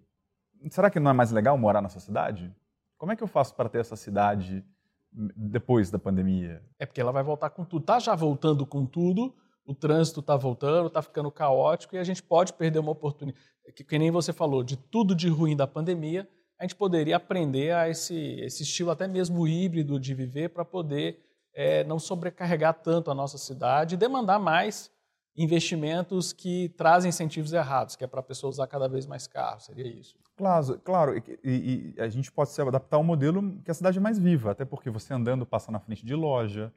e, 0.61 0.69
será 0.71 0.89
que 0.89 0.99
não 0.99 1.11
é 1.11 1.13
mais 1.13 1.31
legal 1.31 1.57
morar 1.57 1.81
nessa 1.81 1.99
cidade? 1.99 2.53
Como 2.97 3.11
é 3.11 3.15
que 3.15 3.23
eu 3.23 3.27
faço 3.27 3.53
para 3.53 3.67
ter 3.67 3.79
essa 3.79 3.97
cidade 3.97 4.65
depois 5.11 5.91
da 5.91 5.99
pandemia? 5.99 6.63
É 6.79 6.85
porque 6.85 7.01
ela 7.01 7.11
vai 7.11 7.23
voltar 7.23 7.49
com 7.49 7.65
tudo. 7.65 7.81
Está 7.81 7.99
já 7.99 8.15
voltando 8.15 8.65
com 8.65 8.85
tudo. 8.85 9.35
O 9.65 9.73
trânsito 9.73 10.19
está 10.19 10.37
voltando, 10.37 10.87
está 10.87 11.01
ficando 11.01 11.31
caótico 11.31 11.95
e 11.95 11.97
a 11.97 12.03
gente 12.03 12.21
pode 12.21 12.53
perder 12.53 12.79
uma 12.79 12.91
oportunidade. 12.91 13.43
Que, 13.75 13.83
que 13.83 13.97
nem 13.97 14.11
você 14.11 14.31
falou, 14.31 14.63
de 14.63 14.77
tudo 14.77 15.15
de 15.15 15.27
ruim 15.27 15.55
da 15.55 15.65
pandemia, 15.65 16.29
a 16.57 16.63
gente 16.63 16.75
poderia 16.75 17.17
aprender 17.17 17.73
a 17.73 17.89
esse, 17.89 18.39
esse 18.39 18.63
estilo 18.63 18.91
até 18.91 19.07
mesmo 19.07 19.47
híbrido 19.47 19.99
de 19.99 20.13
viver 20.13 20.49
para 20.49 20.63
poder 20.63 21.21
é, 21.53 21.83
não 21.83 21.99
sobrecarregar 21.99 22.73
tanto 22.75 23.11
a 23.11 23.15
nossa 23.15 23.37
cidade 23.37 23.95
e 23.95 23.97
demandar 23.97 24.39
mais 24.39 24.91
investimentos 25.37 26.31
que 26.31 26.69
trazem 26.77 27.09
incentivos 27.09 27.51
errados, 27.51 27.95
que 27.95 28.03
é 28.03 28.07
para 28.07 28.21
a 28.21 28.23
pessoa 28.23 28.49
usar 28.49 28.67
cada 28.67 28.87
vez 28.87 29.05
mais 29.05 29.27
carro, 29.27 29.59
seria 29.59 29.87
isso? 29.87 30.17
Claro, 30.37 30.79
claro. 30.79 31.17
E, 31.17 31.93
e, 31.97 32.01
a 32.01 32.07
gente 32.07 32.31
pode 32.31 32.51
se 32.51 32.61
adaptar 32.61 32.97
ao 32.97 33.03
modelo 33.03 33.59
que 33.61 33.69
a 33.69 33.73
cidade 33.73 33.97
é 33.97 34.01
mais 34.01 34.17
viva, 34.17 34.51
até 34.51 34.63
porque 34.63 34.89
você 34.89 35.13
andando 35.13 35.45
passa 35.45 35.71
na 35.71 35.79
frente 35.79 36.05
de 36.05 36.15
loja, 36.15 36.73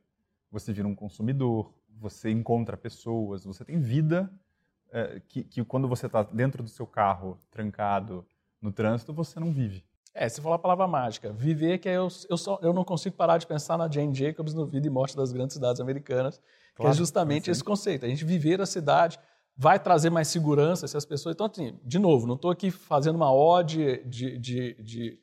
você 0.50 0.73
vira 0.73 0.88
um 0.88 0.94
consumidor, 0.94 1.73
você 2.00 2.30
encontra 2.30 2.76
pessoas, 2.76 3.44
você 3.44 3.64
tem 3.64 3.78
vida 3.78 4.30
é, 4.90 5.20
que, 5.28 5.44
que 5.44 5.64
quando 5.64 5.87
você 5.87 6.06
está 6.06 6.23
dentro 6.23 6.62
do 6.62 6.68
seu 6.68 6.87
carro, 6.87 7.38
trancado 7.50 8.26
no 8.61 8.73
trânsito, 8.73 9.12
você 9.12 9.38
não 9.38 9.53
vive. 9.53 9.85
É, 10.15 10.29
você 10.29 10.41
falou 10.41 10.57
a 10.57 10.59
palavra 10.59 10.87
mágica. 10.88 11.33
Viver, 11.33 11.79
que 11.79 11.88
é 11.88 11.97
eu, 11.97 12.09
eu, 12.29 12.37
só, 12.37 12.59
eu 12.62 12.73
não 12.73 12.85
consigo 12.85 13.15
parar 13.15 13.38
de 13.38 13.47
pensar 13.47 13.79
na 13.79 13.88
Jane 13.88 14.15
Jacobs 14.15 14.53
no 14.53 14.67
Vida 14.67 14.87
e 14.87 14.91
Morte 14.91 15.17
das 15.17 15.33
Grandes 15.33 15.55
Cidades 15.55 15.81
Americanas, 15.81 16.41
claro, 16.75 16.91
que 16.91 16.97
é 16.97 16.99
justamente 16.99 17.50
esse 17.50 17.62
conceito. 17.62 18.05
A 18.05 18.09
gente 18.09 18.25
viver 18.25 18.61
a 18.61 18.67
cidade 18.67 19.19
vai 19.57 19.79
trazer 19.79 20.11
mais 20.11 20.29
segurança 20.29 20.88
se 20.88 20.97
as 20.97 21.05
pessoas. 21.05 21.35
Então, 21.35 21.47
assim, 21.47 21.79
de 21.85 21.99
novo, 21.99 22.27
não 22.27 22.35
estou 22.35 22.50
aqui 22.50 22.71
fazendo 22.71 23.17
uma 23.17 23.33
ode 23.33 24.03
de, 24.05 24.38
de, 24.38 24.38
de, 24.38 24.83
de 24.83 25.19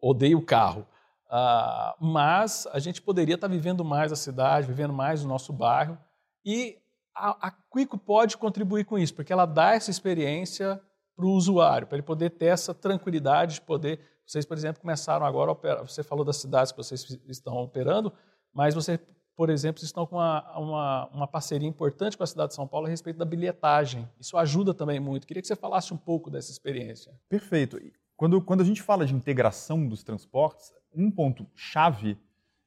odeio 0.00 0.38
o 0.38 0.42
carro. 0.44 0.86
Uh, 1.26 2.04
mas 2.06 2.66
a 2.72 2.78
gente 2.78 3.02
poderia 3.02 3.34
estar 3.34 3.48
tá 3.48 3.52
vivendo 3.52 3.84
mais 3.84 4.12
a 4.12 4.16
cidade, 4.16 4.66
vivendo 4.66 4.92
mais 4.92 5.24
o 5.24 5.28
nosso 5.28 5.52
bairro. 5.52 5.98
E 6.44 6.78
a, 7.14 7.48
a 7.48 7.50
Quico 7.50 7.98
pode 7.98 8.36
contribuir 8.36 8.84
com 8.84 8.98
isso, 8.98 9.14
porque 9.14 9.32
ela 9.32 9.46
dá 9.46 9.74
essa 9.74 9.90
experiência 9.90 10.80
para 11.16 11.24
o 11.24 11.30
usuário, 11.30 11.86
para 11.86 11.96
ele 11.96 12.06
poder 12.06 12.30
ter 12.30 12.46
essa 12.46 12.74
tranquilidade 12.74 13.54
de 13.54 13.60
poder. 13.62 13.98
Vocês, 14.26 14.44
por 14.44 14.56
exemplo, 14.56 14.82
começaram 14.82 15.24
agora 15.24 15.50
a 15.50 15.52
operar. 15.52 15.80
Você 15.80 16.02
falou 16.02 16.24
das 16.24 16.36
cidades 16.36 16.70
que 16.70 16.78
vocês 16.78 17.18
estão 17.26 17.56
operando, 17.56 18.12
mas 18.52 18.74
você 18.74 19.00
por 19.36 19.50
exemplo, 19.50 19.84
estão 19.84 20.06
com 20.06 20.16
uma, 20.16 20.58
uma, 20.58 21.06
uma, 21.08 21.28
parceria 21.28 21.68
importante 21.68 22.16
com 22.16 22.24
a 22.24 22.26
cidade 22.26 22.48
de 22.48 22.54
São 22.54 22.66
Paulo 22.66 22.86
a 22.86 22.88
respeito 22.88 23.18
da 23.18 23.24
bilhetagem. 23.26 24.08
Isso 24.18 24.36
ajuda 24.38 24.72
também 24.72 24.98
muito. 24.98 25.26
Queria 25.26 25.42
que 25.42 25.46
você 25.46 25.54
falasse 25.54 25.92
um 25.92 25.96
pouco 25.96 26.30
dessa 26.30 26.50
experiência. 26.50 27.12
Perfeito. 27.28 27.78
Quando, 28.16 28.40
quando 28.40 28.62
a 28.62 28.64
gente 28.64 28.80
fala 28.80 29.04
de 29.04 29.14
integração 29.14 29.86
dos 29.86 30.02
transportes, 30.02 30.72
um 30.90 31.10
ponto 31.10 31.46
chave 31.54 32.18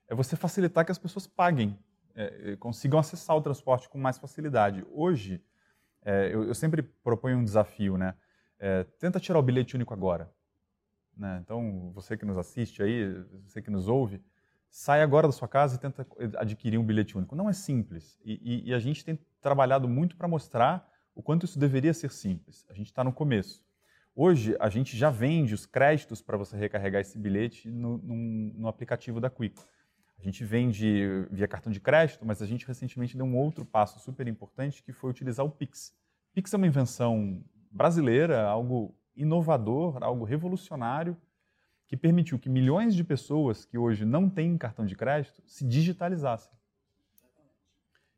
é 0.08 0.14
você 0.14 0.36
facilitar 0.36 0.86
que 0.86 0.92
as 0.92 1.00
pessoas 1.00 1.26
paguem, 1.26 1.78
é, 2.16 2.56
consigam 2.58 3.00
acessar 3.00 3.36
o 3.36 3.42
transporte 3.42 3.90
com 3.90 3.98
mais 3.98 4.20
facilidade. 4.20 4.86
Hoje, 4.92 5.42
é, 6.04 6.30
eu, 6.32 6.44
eu, 6.44 6.54
sempre 6.54 6.84
proponho 6.84 7.38
um 7.38 7.44
desafio, 7.44 7.98
né? 7.98 8.14
É, 8.60 8.84
tenta 9.00 9.20
tirar 9.20 9.40
o 9.40 9.44
bilhete 9.44 9.76
único 9.76 9.94
agora. 9.94 10.32
Né? 11.16 11.40
Então, 11.44 11.92
você 11.94 12.18
que 12.18 12.26
nos 12.26 12.38
assiste 12.38 12.84
aí, 12.84 13.14
você 13.44 13.62
que 13.62 13.70
nos 13.70 13.88
ouve, 13.88 14.22
sai 14.70 15.02
agora 15.02 15.28
da 15.28 15.32
sua 15.32 15.48
casa 15.48 15.76
e 15.76 15.80
tenta 15.80 16.06
adquirir 16.38 16.78
um 16.78 16.86
bilhete 16.86 17.18
único. 17.18 17.36
Não 17.36 17.50
é 17.50 17.54
simples. 17.54 18.20
E, 18.24 18.40
e, 18.42 18.70
e 18.70 18.74
a 18.74 18.80
gente 18.80 19.04
tem 19.04 19.20
trabalhado 19.42 19.88
muito 19.88 20.16
para 20.16 20.28
mostrar 20.28 20.88
o 21.16 21.22
quanto 21.22 21.46
isso 21.46 21.60
deveria 21.60 21.94
ser 21.94 22.12
simples. 22.12 22.66
A 22.70 22.74
gente 22.74 22.88
está 22.88 23.04
no 23.04 23.12
começo. 23.12 23.64
Hoje, 24.16 24.56
a 24.60 24.70
gente 24.70 24.98
já 24.98 25.10
vende 25.10 25.54
os 25.54 25.66
créditos 25.66 26.22
para 26.22 26.38
você 26.38 26.58
recarregar 26.58 27.02
esse 27.02 27.18
bilhete 27.18 27.70
no, 27.70 27.98
no, 27.98 28.68
aplicativo 28.68 29.20
da 29.20 29.30
Quico. 29.30 29.66
A 30.18 30.24
gente 30.24 30.44
vende 30.44 31.28
via 31.32 31.48
cartão 31.48 31.72
de 31.72 31.80
crédito, 31.80 32.26
mas 32.26 32.42
a 32.42 32.46
gente 32.46 32.68
recentemente 32.68 33.16
deu 33.16 33.26
um 33.26 33.38
outro 33.38 33.64
passo 33.64 34.00
super 34.00 34.28
importante, 34.28 34.84
que 34.84 34.92
foi 34.92 35.10
utilizar 35.10 35.46
o 35.46 35.50
Pix. 35.50 35.94
Pix 36.34 36.54
é 36.54 36.58
uma 36.58 36.68
invenção 36.68 37.42
brasileira, 37.70 38.44
algo 38.44 38.96
inovador, 39.16 39.98
algo 40.02 40.24
revolucionário, 40.24 41.16
que 41.88 41.98
permitiu 41.98 42.38
que 42.38 42.50
milhões 42.50 42.96
de 42.96 43.04
pessoas 43.04 43.66
que 43.66 43.78
hoje 43.78 44.06
não 44.06 44.30
têm 44.30 44.58
cartão 44.58 44.86
de 44.86 44.96
crédito 44.96 45.42
se 45.46 45.66
digitalizassem. 45.66 46.54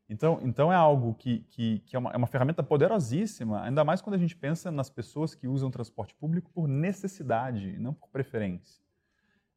Então, 0.08 0.38
então 0.42 0.70
é 0.70 0.76
algo 0.76 1.14
que, 1.14 1.38
que, 1.48 1.78
que 1.86 1.96
é, 1.96 1.98
uma, 1.98 2.10
é, 2.10 2.16
uma, 2.18 2.26
ferramenta 2.26 2.62
poderosíssima, 2.62 3.62
ainda 3.62 3.82
mais 3.82 4.02
quando 4.02 4.14
a 4.14 4.18
gente 4.18 4.36
pensa 4.36 4.70
nas 4.70 4.90
pessoas 4.90 5.34
que 5.34 5.48
usam 5.48 5.70
transporte 5.70 6.14
público 6.14 6.50
por 6.52 6.68
necessidade, 6.68 7.78
não 7.78 7.94
por 7.94 8.10
preferência. 8.10 8.82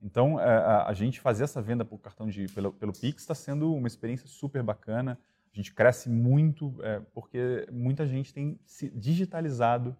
Então, 0.02 0.40
é, 0.40 0.46
a, 0.46 0.88
a 0.88 0.94
gente 0.94 1.20
fazer 1.20 1.44
essa 1.44 1.62
venda 1.62 1.84
por 1.84 2.00
cartão 2.00 2.30
de, 2.30 2.48
pelo, 2.48 2.72
pelo 2.72 2.94
Pix 2.94 3.24
está 3.24 3.36
sendo 3.36 3.74
uma 3.74 3.88
experiência 3.88 4.28
super 4.28 4.64
bacana. 4.64 5.20
A 5.56 5.58
gente 5.58 5.74
cresce 5.74 6.10
muito 6.10 6.76
é, 6.84 7.00
porque 7.14 7.66
muita 7.72 8.06
gente 8.06 8.34
tem 8.34 8.60
se 8.66 8.90
digitalizado 8.90 9.96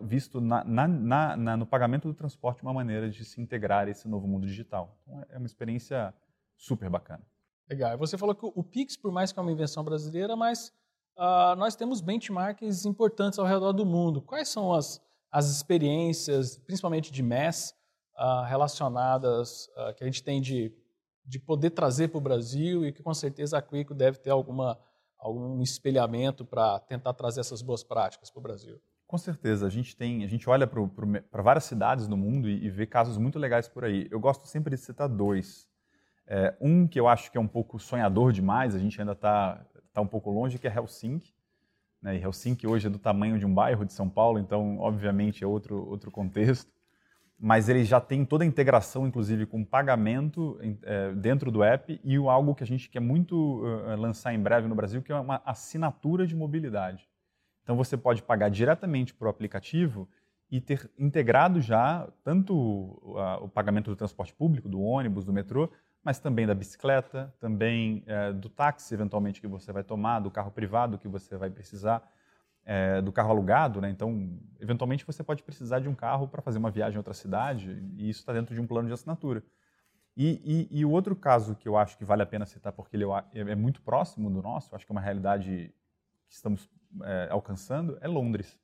visto 0.00 0.40
na, 0.40 0.64
na, 0.64 1.36
na, 1.36 1.56
no 1.56 1.66
pagamento 1.66 2.08
do 2.08 2.14
transporte 2.14 2.62
uma 2.62 2.72
maneira 2.72 3.10
de 3.10 3.22
se 3.22 3.38
integrar 3.38 3.86
a 3.86 3.90
esse 3.90 4.08
novo 4.08 4.26
mundo 4.26 4.46
digital. 4.46 4.96
Então, 5.02 5.24
é 5.28 5.36
uma 5.36 5.46
experiência 5.46 6.14
super 6.56 6.88
bacana. 6.88 7.22
Legal. 7.68 7.98
Você 7.98 8.16
falou 8.16 8.34
que 8.34 8.46
o 8.46 8.62
Pix, 8.62 8.96
por 8.96 9.12
mais 9.12 9.30
que 9.30 9.38
é 9.38 9.42
uma 9.42 9.52
invenção 9.52 9.84
brasileira, 9.84 10.36
mas 10.36 10.72
uh, 11.18 11.54
nós 11.56 11.76
temos 11.76 12.00
benchmarks 12.00 12.86
importantes 12.86 13.38
ao 13.38 13.44
redor 13.44 13.72
do 13.72 13.84
mundo. 13.84 14.22
Quais 14.22 14.48
são 14.48 14.72
as, 14.72 15.00
as 15.30 15.50
experiências, 15.50 16.56
principalmente 16.58 17.12
de 17.12 17.22
MES, 17.22 17.74
uh, 18.16 18.44
relacionadas, 18.44 19.68
uh, 19.76 19.94
que 19.94 20.04
a 20.04 20.06
gente 20.06 20.22
tem 20.22 20.40
de, 20.40 20.72
de 21.24 21.38
poder 21.38 21.70
trazer 21.70 22.08
para 22.08 22.18
o 22.18 22.20
Brasil 22.20 22.84
e 22.84 22.92
que 22.92 23.02
com 23.02 23.14
certeza 23.14 23.58
a 23.58 23.62
Quico 23.62 23.94
deve 23.94 24.18
ter 24.18 24.30
alguma, 24.30 24.78
algum 25.18 25.62
espelhamento 25.62 26.44
para 26.44 26.80
tentar 26.80 27.14
trazer 27.14 27.40
essas 27.40 27.62
boas 27.62 27.82
práticas 27.82 28.30
para 28.30 28.40
o 28.40 28.42
Brasil? 28.42 28.80
Com 29.06 29.18
certeza, 29.18 29.66
a 29.66 29.70
gente 29.70 29.94
tem, 29.94 30.24
a 30.24 30.26
gente 30.26 30.48
olha 30.48 30.66
para 30.66 31.42
várias 31.42 31.64
cidades 31.64 32.08
no 32.08 32.16
mundo 32.16 32.48
e, 32.48 32.64
e, 32.64 32.70
vê 32.70 32.86
casos 32.86 33.18
muito 33.18 33.38
legais 33.38 33.68
por 33.68 33.84
aí. 33.84 34.08
Eu 34.10 34.18
gosto 34.18 34.46
sempre 34.46 34.74
de 34.74 34.80
citar 34.80 35.06
dois. 35.08 35.68
É, 36.26 36.56
um 36.60 36.88
que 36.88 36.98
eu 36.98 37.06
acho 37.06 37.30
que 37.30 37.36
é 37.36 37.40
um 37.40 37.46
pouco 37.46 37.78
sonhador 37.78 38.32
demais, 38.32 38.74
a 38.74 38.78
gente 38.78 38.98
ainda 38.98 39.12
está 39.12 39.66
tá 39.92 40.00
um 40.00 40.06
pouco 40.06 40.30
longe, 40.30 40.58
que 40.58 40.66
é 40.66 40.74
Helsinki. 40.74 41.34
Né? 42.00 42.16
E 42.16 42.22
Helsinki 42.22 42.66
hoje 42.66 42.86
é 42.86 42.90
do 42.90 42.98
tamanho 42.98 43.38
de 43.38 43.44
um 43.44 43.52
bairro 43.52 43.84
de 43.84 43.92
São 43.92 44.08
Paulo, 44.08 44.38
então 44.38 44.78
obviamente 44.78 45.44
é 45.44 45.46
outro 45.46 45.86
outro 45.88 46.10
contexto. 46.10 46.72
Mas 47.44 47.68
ele 47.68 47.82
já 47.82 48.00
tem 48.00 48.24
toda 48.24 48.44
a 48.44 48.46
integração, 48.46 49.04
inclusive 49.04 49.46
com 49.46 49.64
pagamento 49.64 50.60
é, 50.84 51.12
dentro 51.12 51.50
do 51.50 51.64
app 51.64 52.00
e 52.04 52.16
algo 52.16 52.54
que 52.54 52.62
a 52.62 52.66
gente 52.66 52.88
quer 52.88 53.00
muito 53.00 53.64
uh, 53.64 53.96
lançar 53.96 54.32
em 54.32 54.38
breve 54.38 54.68
no 54.68 54.76
Brasil, 54.76 55.02
que 55.02 55.10
é 55.10 55.18
uma 55.18 55.42
assinatura 55.44 56.24
de 56.24 56.36
mobilidade. 56.36 57.10
Então 57.64 57.76
você 57.76 57.96
pode 57.96 58.22
pagar 58.22 58.48
diretamente 58.48 59.12
para 59.12 59.26
o 59.26 59.28
aplicativo 59.28 60.08
e 60.48 60.60
ter 60.60 60.88
integrado 60.96 61.60
já 61.60 62.08
tanto 62.22 62.54
o, 62.54 63.48
pagamento 63.48 63.90
do 63.90 63.96
transporte 63.96 64.32
público, 64.32 64.68
do 64.68 64.80
ônibus, 64.80 65.24
do 65.24 65.32
metrô, 65.32 65.68
mas 66.04 66.20
também 66.20 66.46
da 66.46 66.54
bicicleta, 66.54 67.34
também 67.40 68.04
é, 68.06 68.32
do 68.32 68.48
táxi, 68.48 68.94
eventualmente, 68.94 69.40
que 69.40 69.48
você 69.48 69.72
vai 69.72 69.82
tomar, 69.82 70.20
do 70.20 70.30
carro 70.30 70.52
privado 70.52 70.96
que 70.96 71.08
você 71.08 71.36
vai 71.36 71.50
precisar, 71.50 72.08
é, 72.64 73.00
do 73.00 73.12
carro 73.12 73.30
alugado. 73.30 73.80
Né? 73.80 73.90
Então, 73.90 74.38
eventualmente, 74.60 75.06
você 75.06 75.22
pode 75.22 75.42
precisar 75.42 75.80
de 75.80 75.88
um 75.88 75.94
carro 75.94 76.28
para 76.28 76.42
fazer 76.42 76.58
uma 76.58 76.70
viagem 76.70 76.96
a 76.96 77.00
outra 77.00 77.14
cidade, 77.14 77.70
e 77.96 78.08
isso 78.08 78.20
está 78.20 78.32
dentro 78.32 78.54
de 78.54 78.60
um 78.60 78.66
plano 78.66 78.88
de 78.88 78.94
assinatura. 78.94 79.42
E, 80.16 80.68
e, 80.70 80.80
e, 80.80 80.84
o 80.84 80.90
outro 80.90 81.16
caso 81.16 81.56
que 81.56 81.66
eu 81.66 81.76
acho 81.76 81.96
que 81.96 82.04
vale 82.04 82.22
a 82.22 82.26
pena 82.26 82.44
citar, 82.44 82.72
porque 82.72 82.96
ele 82.96 83.04
é, 83.04 83.40
é 83.40 83.54
muito 83.54 83.80
próximo 83.80 84.30
do 84.30 84.42
nosso, 84.42 84.74
acho 84.74 84.84
que 84.84 84.92
é 84.92 84.94
uma 84.94 85.00
realidade 85.00 85.72
que 86.28 86.34
estamos 86.34 86.68
é, 87.02 87.28
alcançando 87.30 87.96
é 88.00 88.08
Londres. 88.08 88.60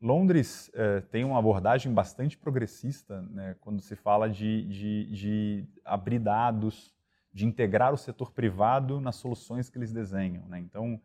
Londres 0.00 0.70
é, 0.74 1.00
tem 1.00 1.22
uma 1.22 1.38
abordagem 1.38 1.92
bastante 1.92 2.36
progressista 2.36 3.22
né, 3.30 3.56
quando 3.60 3.80
se 3.80 3.94
fala 3.94 4.28
de, 4.28 4.66
de, 4.66 5.06
de, 5.12 5.68
abrir 5.84 6.18
dados, 6.18 6.92
de 7.32 7.46
integrar 7.46 7.92
o 7.92 7.96
setor 7.96 8.32
privado 8.32 9.00
nas 9.00 9.16
soluções 9.16 9.70
que 9.70 9.78
eles 9.78 9.92
desenham. 9.92 10.44
Né? 10.48 10.58
Então, 10.58 11.00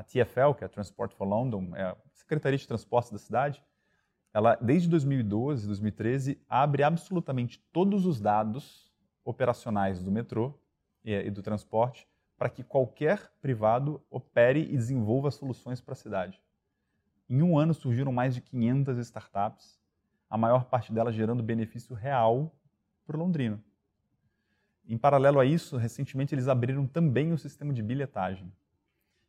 a 0.00 0.02
TfL, 0.02 0.54
que 0.56 0.64
é 0.64 0.66
a 0.66 0.68
Transport 0.68 1.12
for 1.12 1.26
London, 1.26 1.76
é 1.76 1.82
a 1.82 1.96
Secretaria 2.14 2.58
de 2.58 2.66
Transportes 2.66 3.12
da 3.12 3.18
cidade, 3.18 3.62
ela, 4.32 4.56
desde 4.56 4.88
2012, 4.88 5.66
2013, 5.66 6.40
abre 6.48 6.82
absolutamente 6.82 7.58
todos 7.70 8.06
os 8.06 8.18
dados 8.18 8.90
operacionais 9.22 10.02
do 10.02 10.10
metrô 10.10 10.58
e, 11.04 11.12
e 11.12 11.30
do 11.30 11.42
transporte 11.42 12.08
para 12.38 12.48
que 12.48 12.62
qualquer 12.62 13.30
privado 13.42 14.00
opere 14.08 14.62
e 14.62 14.76
desenvolva 14.76 15.30
soluções 15.30 15.82
para 15.82 15.92
a 15.92 15.96
cidade. 15.96 16.40
Em 17.28 17.42
um 17.42 17.58
ano 17.58 17.74
surgiram 17.74 18.10
mais 18.10 18.34
de 18.34 18.40
500 18.40 18.96
startups, 18.98 19.78
a 20.30 20.38
maior 20.38 20.64
parte 20.64 20.92
delas 20.92 21.14
gerando 21.14 21.42
benefício 21.42 21.94
real 21.94 22.54
para 23.06 23.16
o 23.16 23.20
londrino. 23.20 23.62
Em 24.88 24.96
paralelo 24.96 25.38
a 25.38 25.44
isso, 25.44 25.76
recentemente 25.76 26.34
eles 26.34 26.48
abriram 26.48 26.86
também 26.86 27.32
o 27.32 27.38
sistema 27.38 27.74
de 27.74 27.82
bilhetagem. 27.82 28.50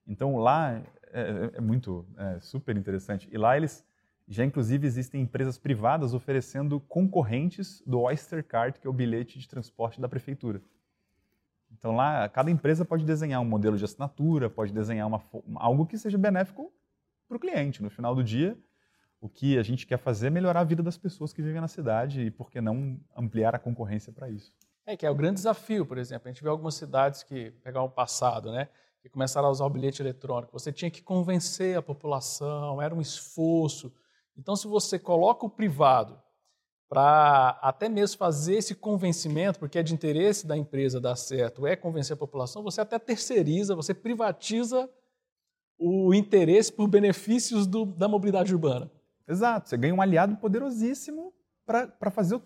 Então 0.07 0.37
lá 0.37 0.73
é, 0.73 0.81
é, 1.13 1.51
é 1.55 1.61
muito, 1.61 2.05
é 2.17 2.39
super 2.39 2.75
interessante. 2.75 3.27
E 3.31 3.37
lá 3.37 3.55
eles 3.55 3.85
já 4.27 4.45
inclusive 4.45 4.87
existem 4.87 5.21
empresas 5.21 5.57
privadas 5.57 6.13
oferecendo 6.13 6.79
concorrentes 6.79 7.83
do 7.85 7.99
Oyster 7.99 8.43
Card, 8.43 8.79
que 8.79 8.87
é 8.87 8.89
o 8.89 8.93
bilhete 8.93 9.37
de 9.37 9.47
transporte 9.47 9.99
da 9.99 10.07
prefeitura. 10.07 10.61
Então 11.71 11.95
lá, 11.95 12.27
cada 12.29 12.51
empresa 12.51 12.85
pode 12.85 13.05
desenhar 13.05 13.41
um 13.41 13.45
modelo 13.45 13.77
de 13.77 13.83
assinatura, 13.83 14.49
pode 14.49 14.73
desenhar 14.73 15.07
uma, 15.07 15.21
algo 15.55 15.85
que 15.85 15.97
seja 15.97 16.17
benéfico 16.17 16.71
para 17.27 17.37
o 17.37 17.39
cliente. 17.39 17.81
No 17.81 17.89
final 17.89 18.13
do 18.13 18.23
dia, 18.23 18.57
o 19.19 19.29
que 19.29 19.57
a 19.57 19.63
gente 19.63 19.85
quer 19.85 19.97
fazer 19.97 20.27
é 20.27 20.29
melhorar 20.29 20.61
a 20.61 20.63
vida 20.63 20.83
das 20.83 20.97
pessoas 20.97 21.33
que 21.33 21.41
vivem 21.41 21.61
na 21.61 21.67
cidade 21.67 22.21
e 22.21 22.31
por 22.31 22.49
que 22.49 22.59
não 22.59 22.99
ampliar 23.15 23.55
a 23.55 23.59
concorrência 23.59 24.11
para 24.11 24.29
isso. 24.29 24.53
É 24.85 24.97
que 24.97 25.05
é 25.05 25.09
o 25.09 25.15
grande 25.15 25.35
desafio, 25.35 25.85
por 25.85 25.97
exemplo. 25.97 26.27
A 26.27 26.31
gente 26.31 26.43
vê 26.43 26.49
algumas 26.49 26.75
cidades 26.75 27.23
que, 27.23 27.51
pegar 27.63 27.83
o 27.83 27.89
passado, 27.89 28.51
né? 28.51 28.67
Que 29.01 29.09
começaram 29.09 29.47
a 29.47 29.51
usar 29.51 29.65
o 29.65 29.69
bilhete 29.69 30.01
eletrônico. 30.01 30.53
Você 30.53 30.71
tinha 30.71 30.91
que 30.91 31.01
convencer 31.01 31.77
a 31.77 31.81
população, 31.81 32.81
era 32.81 32.93
um 32.93 33.01
esforço. 33.01 33.91
Então, 34.37 34.55
se 34.55 34.67
você 34.67 34.99
coloca 34.99 35.45
o 35.45 35.49
privado 35.49 36.21
para 36.87 37.57
até 37.61 37.87
mesmo 37.87 38.17
fazer 38.17 38.55
esse 38.55 38.75
convencimento, 38.75 39.57
porque 39.57 39.79
é 39.79 39.83
de 39.83 39.93
interesse 39.93 40.45
da 40.45 40.57
empresa 40.57 40.99
dar 40.99 41.15
certo, 41.15 41.65
é 41.65 41.75
convencer 41.75 42.13
a 42.13 42.17
população, 42.17 42.63
você 42.63 42.81
até 42.81 42.99
terceiriza, 42.99 43.75
você 43.75 43.93
privatiza 43.93 44.89
o 45.79 46.13
interesse 46.13 46.71
por 46.71 46.87
benefícios 46.87 47.65
do, 47.65 47.85
da 47.85 48.07
mobilidade 48.07 48.53
urbana. 48.53 48.91
Exato, 49.27 49.69
você 49.69 49.77
ganha 49.77 49.95
um 49.95 50.01
aliado 50.01 50.35
poderosíssimo 50.35 51.33
para 51.65 52.11
fazer 52.11 52.35
a 52.35 52.39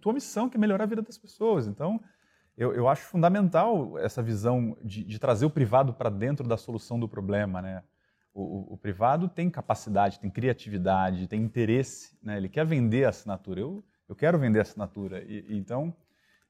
tua 0.00 0.12
missão, 0.14 0.48
que 0.48 0.56
é 0.56 0.60
melhorar 0.60 0.84
a 0.84 0.86
vida 0.88 1.02
das 1.02 1.18
pessoas. 1.18 1.66
Então, 1.66 2.00
eu, 2.60 2.74
eu 2.74 2.88
acho 2.88 3.02
fundamental 3.04 3.98
essa 3.98 4.22
visão 4.22 4.76
de, 4.84 5.02
de 5.02 5.18
trazer 5.18 5.46
o 5.46 5.50
privado 5.50 5.94
para 5.94 6.10
dentro 6.10 6.46
da 6.46 6.58
solução 6.58 7.00
do 7.00 7.08
problema. 7.08 7.62
Né? 7.62 7.82
O, 8.34 8.42
o, 8.42 8.74
o, 8.74 8.76
privado 8.76 9.30
tem 9.30 9.48
capacidade, 9.48 10.20
tem 10.20 10.30
criatividade, 10.30 11.26
tem 11.26 11.40
interesse, 11.40 12.18
né? 12.22 12.36
ele 12.36 12.50
quer 12.50 12.66
vender 12.66 13.06
a 13.06 13.08
assinatura. 13.08 13.60
Eu, 13.60 13.82
eu 14.06 14.14
quero 14.14 14.38
vender 14.38 14.58
a 14.58 14.62
assinatura. 14.62 15.24
E, 15.24 15.56
então, 15.56 15.96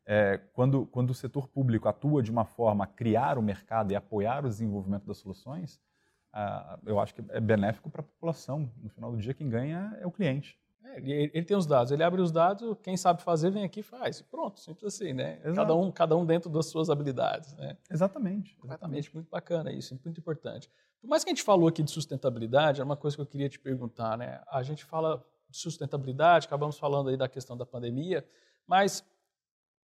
é, 0.05 0.39
quando, 0.53 0.85
quando 0.87 1.11
o 1.11 1.15
setor 1.15 1.47
público 1.47 1.89
atua 1.89 2.25
de 2.25 2.31
uma 2.33 2.45
forma 2.45 2.83
a 2.83 2.89
criar 2.89 3.39
o 3.39 3.43
mercado 3.43 3.93
e 3.93 3.95
apoiar 3.95 4.45
o 4.45 4.49
desenvolvimento 4.49 5.07
das 5.07 5.19
soluções, 5.19 5.81
ah, 6.33 6.77
eu 6.87 6.99
acho 6.99 7.15
que 7.15 7.23
é 7.29 7.41
benéfico 7.41 7.89
para 7.89 8.01
a 8.01 8.05
população. 8.05 8.69
No 8.83 8.91
final 8.91 9.13
do 9.13 9.19
dia, 9.19 9.33
quem 9.33 9.49
ganha 9.49 9.97
é 10.01 10.07
o 10.09 10.11
cliente. 10.11 10.59
É, 10.85 10.97
ele, 10.99 11.31
ele, 11.35 11.45
tem 11.45 11.57
os 11.57 11.67
dados, 11.67 11.93
ele 11.93 12.03
abre 12.03 12.21
os 12.21 12.33
dados, 12.33 12.77
quem 12.83 12.97
sabe 12.97 13.23
fazer 13.23 13.51
vem 13.51 13.65
aqui 13.65 13.81
e 13.81 13.83
faz. 13.83 14.23
Pronto, 14.23 14.61
simples 14.61 14.95
assim, 14.95 15.13
né? 15.13 15.37
Cada 15.55 15.75
um, 15.75 15.91
cada 15.91 16.17
um 16.17 16.25
dentro 16.25 16.51
das 16.51 16.67
suas 16.67 16.91
habilidades. 16.91 17.55
Né? 17.55 17.77
Exatamente. 17.91 18.59
Exatamente, 18.65 19.15
muito 19.15 19.29
bacana 19.29 19.73
isso, 19.73 19.99
muito 20.05 20.19
importante. 20.19 20.71
Por 21.01 21.09
mais 21.09 21.25
que 21.25 21.31
a 21.31 21.33
gente 21.33 21.43
falou 21.43 21.69
aqui 21.69 21.83
de 21.83 21.91
sustentabilidade, 21.91 22.81
é 22.81 22.85
uma 22.85 22.97
coisa 22.97 23.17
que 23.17 23.23
eu 23.23 23.27
queria 23.27 23.49
te 23.49 23.59
perguntar, 23.59 24.19
né? 24.19 24.43
A 24.49 24.63
gente 24.63 24.85
fala 24.85 25.25
de 25.49 25.57
sustentabilidade, 25.57 26.47
acabamos 26.47 26.79
falando 26.79 27.11
aí 27.11 27.17
da 27.17 27.29
questão 27.29 27.57
da 27.57 27.67
pandemia, 27.67 28.25
mas 28.67 29.05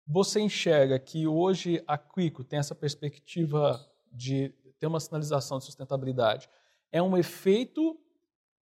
você 0.07 0.39
enxerga 0.39 0.97
que 0.97 1.27
hoje 1.27 1.83
a 1.87 1.97
Quico 1.97 2.43
tem 2.43 2.59
essa 2.59 2.73
perspectiva 2.73 3.79
de 4.11 4.53
ter 4.79 4.87
uma 4.87 4.99
sinalização 4.99 5.59
de 5.59 5.65
sustentabilidade. 5.65 6.49
É 6.91 7.01
um 7.01 7.17
efeito 7.17 7.99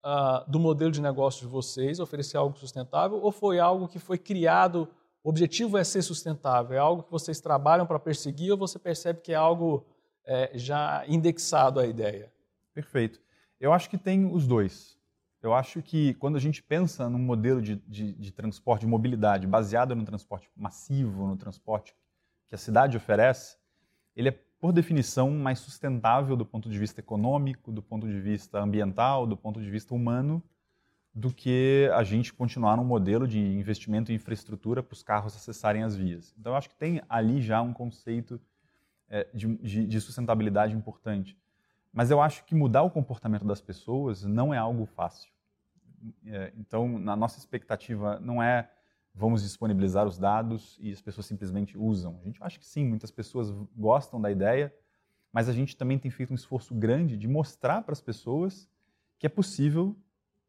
uh, 0.04 0.50
do 0.50 0.58
modelo 0.58 0.90
de 0.90 1.00
negócio 1.00 1.46
de 1.46 1.52
vocês, 1.52 2.00
oferecer 2.00 2.36
algo 2.36 2.56
sustentável, 2.56 3.18
ou 3.18 3.32
foi 3.32 3.58
algo 3.58 3.88
que 3.88 3.98
foi 3.98 4.18
criado, 4.18 4.88
o 5.22 5.28
objetivo 5.28 5.76
é 5.76 5.84
ser 5.84 6.02
sustentável? 6.02 6.76
É 6.76 6.80
algo 6.80 7.02
que 7.02 7.10
vocês 7.10 7.40
trabalham 7.40 7.86
para 7.86 7.98
perseguir 7.98 8.52
ou 8.52 8.58
você 8.58 8.78
percebe 8.78 9.20
que 9.20 9.32
é 9.32 9.36
algo 9.36 9.84
é, 10.24 10.50
já 10.54 11.04
indexado 11.06 11.78
à 11.78 11.86
ideia? 11.86 12.32
Perfeito. 12.72 13.20
Eu 13.58 13.72
acho 13.72 13.90
que 13.90 13.98
tem 13.98 14.24
os 14.24 14.46
dois. 14.46 14.98
Eu 15.42 15.54
acho 15.54 15.82
que 15.82 16.14
quando 16.14 16.36
a 16.36 16.40
gente 16.40 16.62
pensa 16.62 17.08
num 17.08 17.18
modelo 17.18 17.60
de, 17.60 17.76
de, 17.86 18.12
de, 18.12 18.30
transporte, 18.30 18.82
de 18.82 18.86
mobilidade, 18.86 19.46
baseado 19.46 19.94
no 19.94 20.04
transporte 20.04 20.50
massivo, 20.54 21.26
no 21.26 21.36
transporte 21.36 21.94
que 22.46 22.54
a 22.54 22.58
cidade 22.58 22.96
oferece, 22.96 23.56
ele 24.14 24.30
é, 24.30 24.38
por 24.60 24.72
definição, 24.72 25.30
mais 25.30 25.58
sustentável 25.58 26.36
do 26.36 26.44
ponto 26.44 26.68
de 26.68 26.78
vista 26.78 27.00
econômico, 27.00 27.72
do 27.72 27.82
ponto 27.82 28.06
de 28.06 28.20
vista 28.20 28.60
ambiental, 28.60 29.26
do 29.26 29.36
ponto 29.36 29.60
de 29.60 29.70
vista 29.70 29.94
humano, 29.94 30.42
do 31.14 31.32
que 31.32 31.90
a 31.94 32.04
gente 32.04 32.32
continuar 32.32 32.76
num 32.76 32.84
modelo 32.84 33.26
de 33.26 33.38
investimento 33.40 34.12
em 34.12 34.14
infraestrutura 34.14 34.82
para 34.82 34.92
os 34.92 35.02
carros 35.02 35.34
acessarem 35.34 35.82
as 35.82 35.96
vias. 35.96 36.34
Então, 36.38 36.52
eu 36.52 36.56
acho 36.56 36.68
que 36.68 36.76
tem 36.76 37.00
ali 37.08 37.40
já 37.40 37.62
um 37.62 37.72
conceito 37.72 38.38
é, 39.08 39.26
de, 39.34 39.86
de 39.86 40.00
sustentabilidade 40.00 40.74
importante. 40.74 41.36
Mas 41.92 42.10
eu 42.10 42.20
acho 42.20 42.44
que 42.44 42.54
mudar 42.54 42.82
o 42.82 42.90
comportamento 42.90 43.44
das 43.44 43.60
pessoas 43.60 44.24
não 44.24 44.54
é 44.54 44.58
algo 44.58 44.86
fácil. 44.86 45.32
É, 46.26 46.52
então, 46.56 46.98
na 46.98 47.16
nossa 47.16 47.38
expectativa 47.38 48.20
não 48.20 48.42
é 48.42 48.70
vamos 49.14 49.42
disponibilizar 49.42 50.06
os 50.06 50.18
dados 50.18 50.78
e 50.80 50.92
as 50.92 51.00
pessoas 51.00 51.26
simplesmente 51.26 51.76
usam. 51.76 52.18
A 52.22 52.24
gente 52.24 52.42
acha 52.42 52.58
que 52.58 52.66
sim, 52.66 52.84
muitas 52.84 53.10
pessoas 53.10 53.50
gostam 53.76 54.20
da 54.20 54.30
ideia, 54.30 54.74
mas 55.32 55.48
a 55.48 55.52
gente 55.52 55.76
também 55.76 55.98
tem 55.98 56.10
feito 56.10 56.32
um 56.32 56.36
esforço 56.36 56.74
grande 56.74 57.16
de 57.16 57.28
mostrar 57.28 57.82
para 57.82 57.92
as 57.92 58.00
pessoas 58.00 58.68
que 59.18 59.26
é 59.26 59.28
possível 59.28 59.96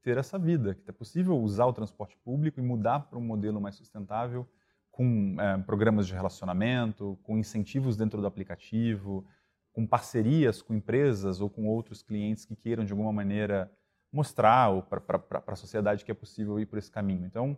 ter 0.02 0.18
essa 0.18 0.40
vida, 0.40 0.76
que 0.76 0.90
é 0.90 0.94
possível 0.94 1.38
usar 1.40 1.66
o 1.66 1.74
transporte 1.74 2.18
público 2.18 2.60
e 2.60 2.64
mudar 2.64 3.02
para 3.02 3.20
um 3.20 3.22
modelo 3.24 3.62
mais 3.62 3.76
sustentável 3.76 4.48
com 4.90 5.36
é, 5.40 5.58
programas 5.60 6.08
de 6.08 6.14
relacionamento, 6.14 7.20
com 7.24 7.38
incentivos 7.38 7.96
dentro 7.96 8.20
do 8.20 8.28
aplicativo, 8.28 9.26
com 9.74 9.88
parcerias 9.88 10.62
com 10.62 10.74
empresas 10.74 11.40
ou 11.40 11.50
com 11.50 11.68
outros 11.68 12.02
clientes 12.02 12.46
que 12.46 12.56
queiram 12.56 12.84
de 12.84 12.92
alguma 12.92 13.12
maneira 13.12 13.72
mostrar 14.12 14.82
para 14.84 15.44
a 15.48 15.56
sociedade 15.56 16.04
que 16.04 16.12
é 16.12 16.14
possível 16.14 16.60
ir 16.60 16.66
por 16.66 16.78
esse 16.78 16.92
caminho. 16.92 17.26
Então, 17.26 17.58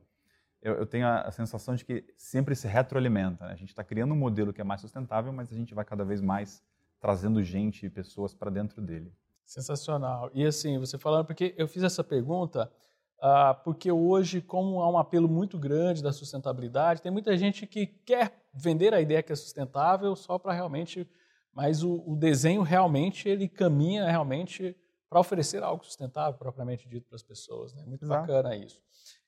eu, 0.64 0.76
eu 0.76 0.86
tenho 0.86 1.06
a, 1.06 1.22
a, 1.22 1.32
sensação 1.32 1.76
de 1.76 1.86
que 1.86 2.04
sempre 2.18 2.56
se 2.56 2.68
retroalimenta. 2.68 3.46
Né? 3.46 3.54
A 3.54 3.56
gente 3.56 3.70
está 3.70 3.84
criando 3.84 4.14
um 4.14 4.18
modelo 4.18 4.54
que 4.54 4.62
é 4.62 4.64
mais 4.64 4.82
sustentável, 4.82 5.32
mas 5.32 5.52
a 5.52 5.56
gente 5.56 5.74
vai 5.74 5.86
cada 5.86 6.04
vez 6.04 6.22
mais 6.22 6.64
trazendo 7.00 7.44
gente 7.44 7.86
e 7.86 7.90
pessoas 7.90 8.34
para 8.34 8.50
dentro 8.50 8.82
dele. 8.82 9.12
Sensacional. 9.46 10.32
E 10.34 10.46
assim, 10.46 10.80
você 10.80 10.98
falando, 10.98 11.26
porque 11.26 11.54
eu 11.58 11.68
fiz 11.68 11.84
essa 11.84 12.04
pergunta 12.04 12.72
ah, 13.20 13.54
porque 13.54 13.92
hoje, 13.92 14.42
como 14.42 14.82
há 14.82 14.90
um 14.90 14.98
apelo 14.98 15.30
muito 15.30 15.58
grande 15.58 16.02
da 16.02 16.12
sustentabilidade, 16.12 17.02
tem 17.02 17.12
muita 17.12 17.38
gente 17.38 17.66
que 17.66 17.86
quer 17.86 18.34
vender 18.54 18.94
a 18.94 19.00
ideia 19.00 19.24
que 19.24 19.32
é 19.32 19.36
sustentável 19.36 20.16
só 20.16 20.38
para 20.38 20.54
realmente 20.54 21.08
mas 21.54 21.84
o, 21.84 22.04
o, 22.06 22.16
desenho 22.16 22.64
realmente 22.64 23.30
ele 23.30 23.48
caminha 23.48 24.10
realmente 24.10 24.76
para 25.10 25.20
oferecer 25.20 25.62
algo 25.62 25.86
sustentável 25.86 26.38
propriamente 26.38 26.90
dito 26.90 27.08
para 27.08 27.16
as 27.16 27.22
pessoas, 27.22 27.74
né? 27.76 27.84
Muito 27.86 28.04
Exato. 28.04 28.22
bacana 28.22 28.56
isso. 28.56 28.82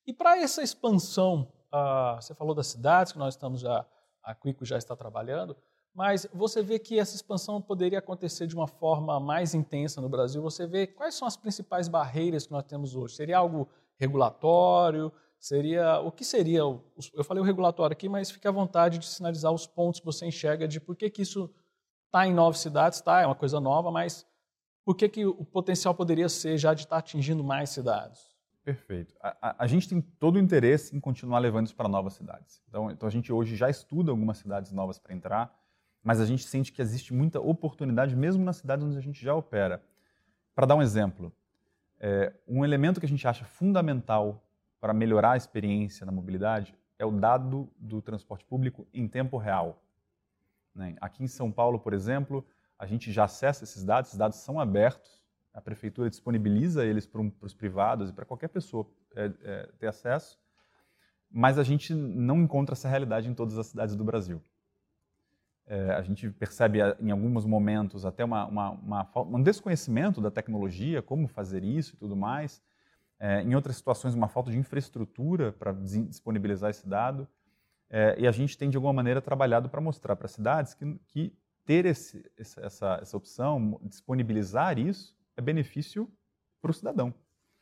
E 0.07 0.13
para 0.13 0.37
essa 0.37 0.61
expansão, 0.61 1.51
uh, 1.73 2.15
você 2.15 2.33
falou 2.33 2.53
das 2.53 2.67
cidades 2.67 3.11
que 3.11 3.19
nós 3.19 3.33
estamos 3.33 3.61
já 3.61 3.85
a 4.23 4.33
Quico 4.33 4.65
já 4.65 4.77
está 4.77 4.95
trabalhando, 4.95 5.55
mas 5.93 6.27
você 6.33 6.61
vê 6.61 6.79
que 6.79 6.99
essa 6.99 7.15
expansão 7.15 7.61
poderia 7.61 7.99
acontecer 7.99 8.47
de 8.47 8.55
uma 8.55 8.67
forma 8.67 9.19
mais 9.19 9.53
intensa 9.53 10.01
no 10.01 10.09
Brasil. 10.09 10.41
Você 10.41 10.65
vê 10.65 10.87
quais 10.87 11.15
são 11.15 11.27
as 11.27 11.37
principais 11.37 11.87
barreiras 11.87 12.45
que 12.45 12.51
nós 12.51 12.63
temos 12.63 12.95
hoje? 12.95 13.15
Seria 13.15 13.37
algo 13.37 13.69
regulatório? 13.97 15.11
Seria 15.39 15.99
o 15.99 16.11
que 16.11 16.25
seria? 16.25 16.61
Eu 16.61 17.23
falei 17.23 17.41
o 17.41 17.45
regulatório 17.45 17.93
aqui, 17.93 18.09
mas 18.09 18.31
fique 18.31 18.47
à 18.47 18.51
vontade 18.51 18.97
de 18.97 19.05
sinalizar 19.05 19.51
os 19.51 19.67
pontos 19.67 19.99
que 19.99 20.05
você 20.05 20.25
enxerga 20.25 20.67
de 20.67 20.79
por 20.79 20.95
que, 20.95 21.09
que 21.09 21.21
isso 21.21 21.49
Está 22.15 22.25
em 22.25 22.33
nove 22.33 22.57
cidades, 22.57 23.01
tá, 23.01 23.19
é 23.19 23.25
uma 23.25 23.35
coisa 23.35 23.59
nova, 23.59 23.91
mas 23.91 24.25
por 24.85 24.95
que, 24.95 25.09
que 25.09 25.25
o 25.25 25.43
potencial 25.43 25.93
poderia 25.93 26.29
ser 26.29 26.57
já 26.57 26.73
de 26.73 26.83
estar 26.83 26.95
tá 26.95 26.99
atingindo 26.99 27.43
mais 27.43 27.71
cidades? 27.71 28.33
Perfeito. 28.65 29.13
A, 29.21 29.49
a, 29.49 29.55
a, 29.59 29.67
gente 29.67 29.87
tem 29.87 30.01
todo 30.01 30.37
o 30.37 30.39
interesse 30.39 30.95
em 30.95 30.99
continuar 30.99 31.37
levando 31.37 31.67
isso 31.67 31.75
para 31.75 31.87
novas 31.87 32.15
cidades. 32.15 32.63
Então, 32.67 32.89
então 32.89 33.07
a 33.07 33.11
gente 33.11 33.31
hoje 33.31 33.55
já 33.55 33.69
estuda 33.69 34.09
algumas 34.09 34.39
cidades 34.39 34.71
novas 34.71 34.97
para 34.97 35.13
entrar, 35.13 35.55
mas 36.03 36.19
a 36.19 36.25
gente 36.25 36.43
sente 36.43 36.71
que 36.71 36.81
existe 36.81 37.13
muita 37.13 37.39
oportunidade 37.39 38.15
mesmo 38.15 38.43
nas 38.43 38.57
cidades 38.57 38.83
onde 38.83 38.97
a 38.97 39.01
gente 39.01 39.23
já 39.23 39.35
opera. 39.35 39.83
Para 40.55 40.65
dar 40.65 40.75
um 40.75 40.81
exemplo, 40.81 41.31
é, 41.99 42.33
um 42.47 42.65
elemento 42.65 42.99
que 42.99 43.05
a 43.05 43.09
gente 43.09 43.27
acha 43.27 43.45
fundamental 43.45 44.43
para 44.81 44.95
melhorar 44.95 45.33
a 45.33 45.37
experiência 45.37 46.03
na 46.03 46.11
mobilidade 46.11 46.73
é 46.97 47.05
o 47.05 47.11
dado 47.11 47.71
do 47.77 48.01
transporte 48.01 48.43
público 48.45 48.87
em 48.91 49.07
tempo 49.07 49.37
real. 49.37 49.83
Né? 50.73 50.95
Aqui 50.99 51.23
em 51.23 51.27
São 51.27 51.51
Paulo, 51.51 51.79
por 51.79 51.93
exemplo, 51.93 52.43
a 52.79 52.87
gente 52.87 53.11
já 53.11 53.25
acessa 53.25 53.63
esses 53.63 53.83
dados, 53.83 54.09
esses 54.09 54.17
dados 54.17 54.39
são 54.39 54.59
abertos, 54.59 55.23
a 55.55 55.61
prefeitura 55.61 56.09
disponibiliza 56.09 56.85
eles 56.85 57.07
para, 57.07 57.21
um, 57.21 57.29
para 57.29 57.47
os 57.47 57.53
privados 57.53 58.09
e 58.09 58.13
para 58.13 58.25
qualquer 58.25 58.49
pessoa 58.49 58.85
é, 59.15 59.31
é, 59.41 59.69
ter 59.79 59.87
acesso, 59.87 60.37
mas 61.31 61.57
a 61.57 61.63
gente 61.63 61.93
não 61.93 62.41
encontra 62.41 62.73
essa 62.73 62.89
realidade 62.89 63.29
em 63.29 63.33
todas 63.33 63.57
as 63.57 63.67
cidades 63.67 63.95
do 63.95 64.03
Brasil. 64.03 64.43
É, 65.65 65.93
a 65.93 66.01
gente 66.01 66.29
percebe 66.29 66.79
em 66.99 67.09
alguns 67.09 67.45
momentos 67.45 68.05
até 68.05 68.23
uma, 68.25 68.45
uma, 68.45 68.71
uma, 68.71 69.11
um 69.15 69.41
desconhecimento 69.41 70.19
da 70.19 70.29
tecnologia, 70.29 71.01
como 71.01 71.25
fazer 71.25 71.63
isso 71.63 71.95
e 71.95 71.97
tudo 71.97 72.17
mais. 72.17 72.61
É, 73.17 73.41
em 73.41 73.55
outras 73.55 73.77
situações, 73.77 74.13
uma 74.13 74.27
falta 74.27 74.51
de 74.51 74.57
infraestrutura 74.57 75.53
para 75.53 75.71
disponibilizar 75.71 76.69
esse 76.69 76.87
dado. 76.87 77.27
É, 77.89 78.15
e 78.19 78.27
a 78.27 78.31
gente 78.31 78.57
tem, 78.57 78.69
de 78.69 78.75
alguma 78.75 78.93
maneira, 78.93 79.21
trabalhado 79.21 79.69
para 79.69 79.79
mostrar 79.79 80.17
para 80.17 80.27
cidades 80.27 80.73
que, 80.73 80.99
que 81.07 81.33
ter 81.65 81.85
esse, 81.85 82.29
essa, 82.37 82.99
essa 83.01 83.17
opção, 83.17 83.79
disponibilizar 83.83 84.77
isso, 84.77 85.15
é 85.37 85.41
benefício 85.41 86.11
para 86.61 86.71
o 86.71 86.73
cidadão. 86.73 87.13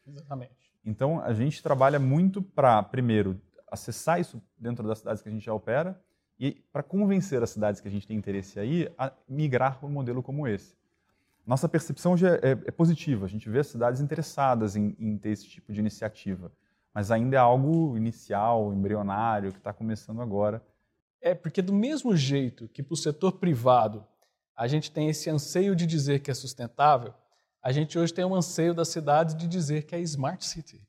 Exatamente. 0.05 0.73
Então, 0.85 1.21
a 1.21 1.33
gente 1.33 1.61
trabalha 1.63 1.99
muito 1.99 2.41
para, 2.41 2.81
primeiro, 2.83 3.39
acessar 3.71 4.19
isso 4.19 4.41
dentro 4.57 4.87
das 4.87 4.99
cidades 4.99 5.21
que 5.21 5.29
a 5.29 5.31
gente 5.31 5.45
já 5.45 5.53
opera 5.53 5.99
e 6.39 6.63
para 6.71 6.83
convencer 6.83 7.41
as 7.41 7.49
cidades 7.49 7.79
que 7.79 7.87
a 7.87 7.91
gente 7.91 8.07
tem 8.07 8.17
interesse 8.17 8.59
aí 8.59 8.91
a 8.97 9.11
migrar 9.27 9.79
para 9.79 9.87
um 9.87 9.91
modelo 9.91 10.21
como 10.21 10.47
esse. 10.47 10.75
Nossa 11.45 11.67
percepção 11.67 12.15
já 12.15 12.35
é, 12.35 12.51
é 12.51 12.71
positiva, 12.71 13.25
a 13.25 13.29
gente 13.29 13.49
vê 13.49 13.59
as 13.59 13.67
cidades 13.67 14.01
interessadas 14.01 14.75
em, 14.75 14.95
em 14.99 15.17
ter 15.17 15.29
esse 15.29 15.47
tipo 15.47 15.71
de 15.71 15.79
iniciativa 15.79 16.51
mas 16.93 17.09
ainda 17.09 17.35
é 17.35 17.39
algo 17.39 17.97
inicial, 17.97 18.71
embrionário, 18.71 19.51
que 19.51 19.57
está 19.57 19.73
começando 19.73 20.21
agora. 20.21 20.63
É, 21.19 21.33
porque 21.33 21.61
do 21.61 21.73
mesmo 21.73 22.15
jeito 22.15 22.67
que 22.67 22.83
para 22.83 22.93
o 22.93 22.97
setor 22.97 23.33
privado 23.33 24.05
a 24.55 24.67
gente 24.67 24.91
tem 24.91 25.09
esse 25.09 25.29
anseio 25.29 25.75
de 25.75 25.87
dizer 25.87 26.19
que 26.19 26.29
é 26.29 26.33
sustentável, 26.33 27.13
a 27.63 27.71
gente 27.71 27.97
hoje 27.97 28.13
tem 28.13 28.25
um 28.25 28.35
anseio 28.35 28.73
das 28.73 28.89
cidades 28.89 29.33
de 29.33 29.47
dizer 29.47 29.83
que 29.83 29.95
é 29.95 30.01
smart 30.01 30.45
city. 30.45 30.85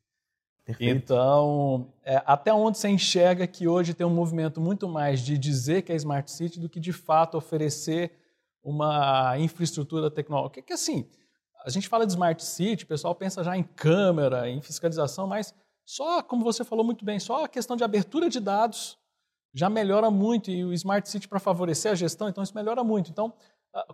Perfeito. 0.65 0.93
Então, 0.93 1.93
é, 2.03 2.21
até 2.25 2.53
onde 2.53 2.77
você 2.77 2.89
enxerga 2.89 3.47
que 3.47 3.67
hoje 3.67 3.93
tem 3.93 4.05
um 4.05 4.13
movimento 4.13 4.59
muito 4.59 4.89
mais 4.89 5.21
de 5.21 5.37
dizer 5.37 5.83
que 5.83 5.93
é 5.93 5.95
smart 5.95 6.29
city 6.29 6.59
do 6.59 6.67
que 6.67 6.79
de 6.79 6.91
fato 6.91 7.37
oferecer 7.37 8.11
uma 8.61 9.37
infraestrutura 9.37 10.11
tecnológica? 10.11 10.61
Que, 10.61 10.73
assim, 10.73 11.07
a 11.63 11.69
gente 11.69 11.87
fala 11.87 12.05
de 12.05 12.11
smart 12.11 12.43
city, 12.43 12.83
o 12.83 12.87
pessoal 12.87 13.15
pensa 13.15 13.43
já 13.43 13.55
em 13.55 13.63
câmera, 13.63 14.49
em 14.49 14.61
fiscalização, 14.61 15.27
mas 15.27 15.53
só, 15.85 16.21
como 16.21 16.43
você 16.43 16.63
falou 16.63 16.83
muito 16.83 17.05
bem, 17.05 17.19
só 17.19 17.45
a 17.45 17.47
questão 17.47 17.77
de 17.77 17.83
abertura 17.83 18.27
de 18.27 18.39
dados 18.39 18.97
já 19.53 19.69
melhora 19.69 20.11
muito 20.11 20.51
e 20.51 20.65
o 20.65 20.73
smart 20.73 21.07
city 21.07 21.27
para 21.27 21.39
favorecer 21.39 21.91
a 21.91 21.95
gestão, 21.95 22.27
então 22.27 22.43
isso 22.43 22.53
melhora 22.53 22.83
muito. 22.83 23.09
Então, 23.09 23.31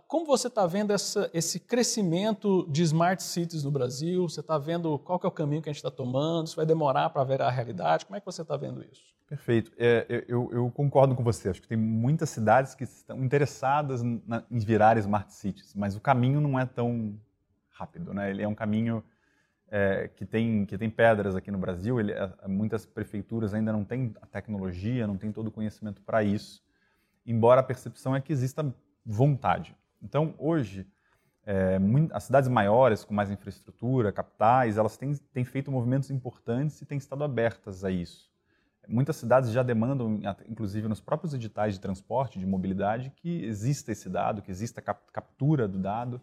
como 0.06 0.24
você 0.24 0.46
está 0.46 0.66
vendo 0.66 0.92
essa, 0.92 1.28
esse 1.34 1.58
crescimento 1.58 2.66
de 2.70 2.82
smart 2.82 3.22
cities 3.22 3.64
no 3.64 3.70
Brasil? 3.70 4.28
Você 4.28 4.40
está 4.40 4.56
vendo 4.56 4.98
qual 5.00 5.20
é 5.22 5.26
o 5.26 5.30
caminho 5.30 5.60
que 5.60 5.68
a 5.68 5.72
gente 5.72 5.78
está 5.78 5.90
tomando? 5.90 6.46
Isso 6.46 6.56
vai 6.56 6.66
demorar 6.66 7.10
para 7.10 7.24
ver 7.24 7.42
a 7.42 7.50
realidade? 7.50 8.06
Como 8.06 8.16
é 8.16 8.20
que 8.20 8.26
você 8.26 8.42
está 8.42 8.56
vendo 8.56 8.84
isso? 8.84 9.12
Perfeito. 9.28 9.72
É, 9.78 10.24
eu, 10.28 10.50
eu, 10.52 10.70
concordo 10.70 11.14
com 11.14 11.24
você. 11.24 11.48
Acho 11.48 11.62
que 11.62 11.66
tem 11.66 11.78
muitas 11.78 12.30
cidades 12.30 12.74
que 12.74 12.84
estão 12.84 13.24
interessadas 13.24 14.02
na, 14.02 14.44
em 14.50 14.58
virar 14.58 14.98
smart 14.98 15.32
cities, 15.32 15.74
mas 15.74 15.96
o 15.96 16.00
caminho 16.00 16.40
não 16.40 16.60
é 16.60 16.66
tão 16.66 17.18
rápido. 17.70 18.12
Né? 18.12 18.30
Ele 18.30 18.42
é 18.42 18.48
um 18.48 18.54
caminho 18.54 19.02
é, 19.68 20.08
que, 20.14 20.26
tem, 20.26 20.66
que 20.66 20.76
tem 20.76 20.90
pedras 20.90 21.34
aqui 21.34 21.50
no 21.50 21.58
Brasil. 21.58 21.98
Ele, 21.98 22.12
é, 22.12 22.30
muitas 22.46 22.84
prefeituras 22.84 23.54
ainda 23.54 23.72
não 23.72 23.84
têm 23.84 24.14
a 24.20 24.26
tecnologia, 24.26 25.06
não 25.06 25.16
têm 25.16 25.32
todo 25.32 25.46
o 25.48 25.50
conhecimento 25.50 26.02
para 26.02 26.22
isso. 26.22 26.62
Embora 27.26 27.60
a 27.62 27.64
percepção 27.64 28.14
é 28.14 28.20
que 28.20 28.32
exista 28.32 28.62
vontade. 29.04 29.76
Então, 30.02 30.34
hoje, 30.38 30.86
é, 31.44 31.78
as 32.12 32.24
cidades 32.24 32.48
maiores, 32.48 33.04
com 33.04 33.14
mais 33.14 33.30
infraestrutura, 33.30 34.12
capitais, 34.12 34.76
elas 34.76 34.96
têm, 34.96 35.14
têm 35.32 35.44
feito 35.44 35.70
movimentos 35.70 36.10
importantes 36.10 36.80
e 36.80 36.86
têm 36.86 36.98
estado 36.98 37.24
abertas 37.24 37.84
a 37.84 37.90
isso. 37.90 38.30
Muitas 38.88 39.16
cidades 39.16 39.50
já 39.50 39.62
demandam, 39.62 40.20
inclusive 40.48 40.88
nos 40.88 41.00
próprios 41.00 41.32
editais 41.34 41.74
de 41.74 41.80
transporte, 41.80 42.38
de 42.38 42.46
mobilidade, 42.46 43.10
que 43.10 43.44
exista 43.44 43.92
esse 43.92 44.08
dado, 44.08 44.42
que 44.42 44.50
exista 44.50 44.80
a 44.80 44.94
captura 44.94 45.68
do 45.68 45.78
dado, 45.78 46.20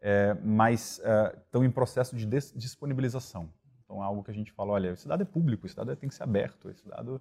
é, 0.00 0.34
mas 0.42 0.98
é, 1.04 1.36
estão 1.44 1.62
em 1.62 1.70
processo 1.70 2.16
de 2.16 2.26
disponibilização. 2.26 3.50
Então, 3.84 4.02
é 4.02 4.06
algo 4.06 4.24
que 4.24 4.30
a 4.30 4.34
gente 4.34 4.50
fala, 4.50 4.72
olha, 4.72 4.92
esse 4.92 5.06
dado 5.06 5.22
é 5.22 5.26
público, 5.26 5.66
esse 5.66 5.76
dado 5.76 5.94
tem 5.94 6.08
que 6.08 6.14
ser 6.14 6.22
aberto, 6.22 6.70
esse 6.70 6.88
dado 6.88 7.20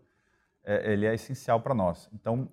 é, 0.64 0.94
ele 0.94 1.06
é 1.06 1.14
essencial 1.14 1.60
para 1.60 1.76
nós. 1.76 2.10
Então, 2.14 2.50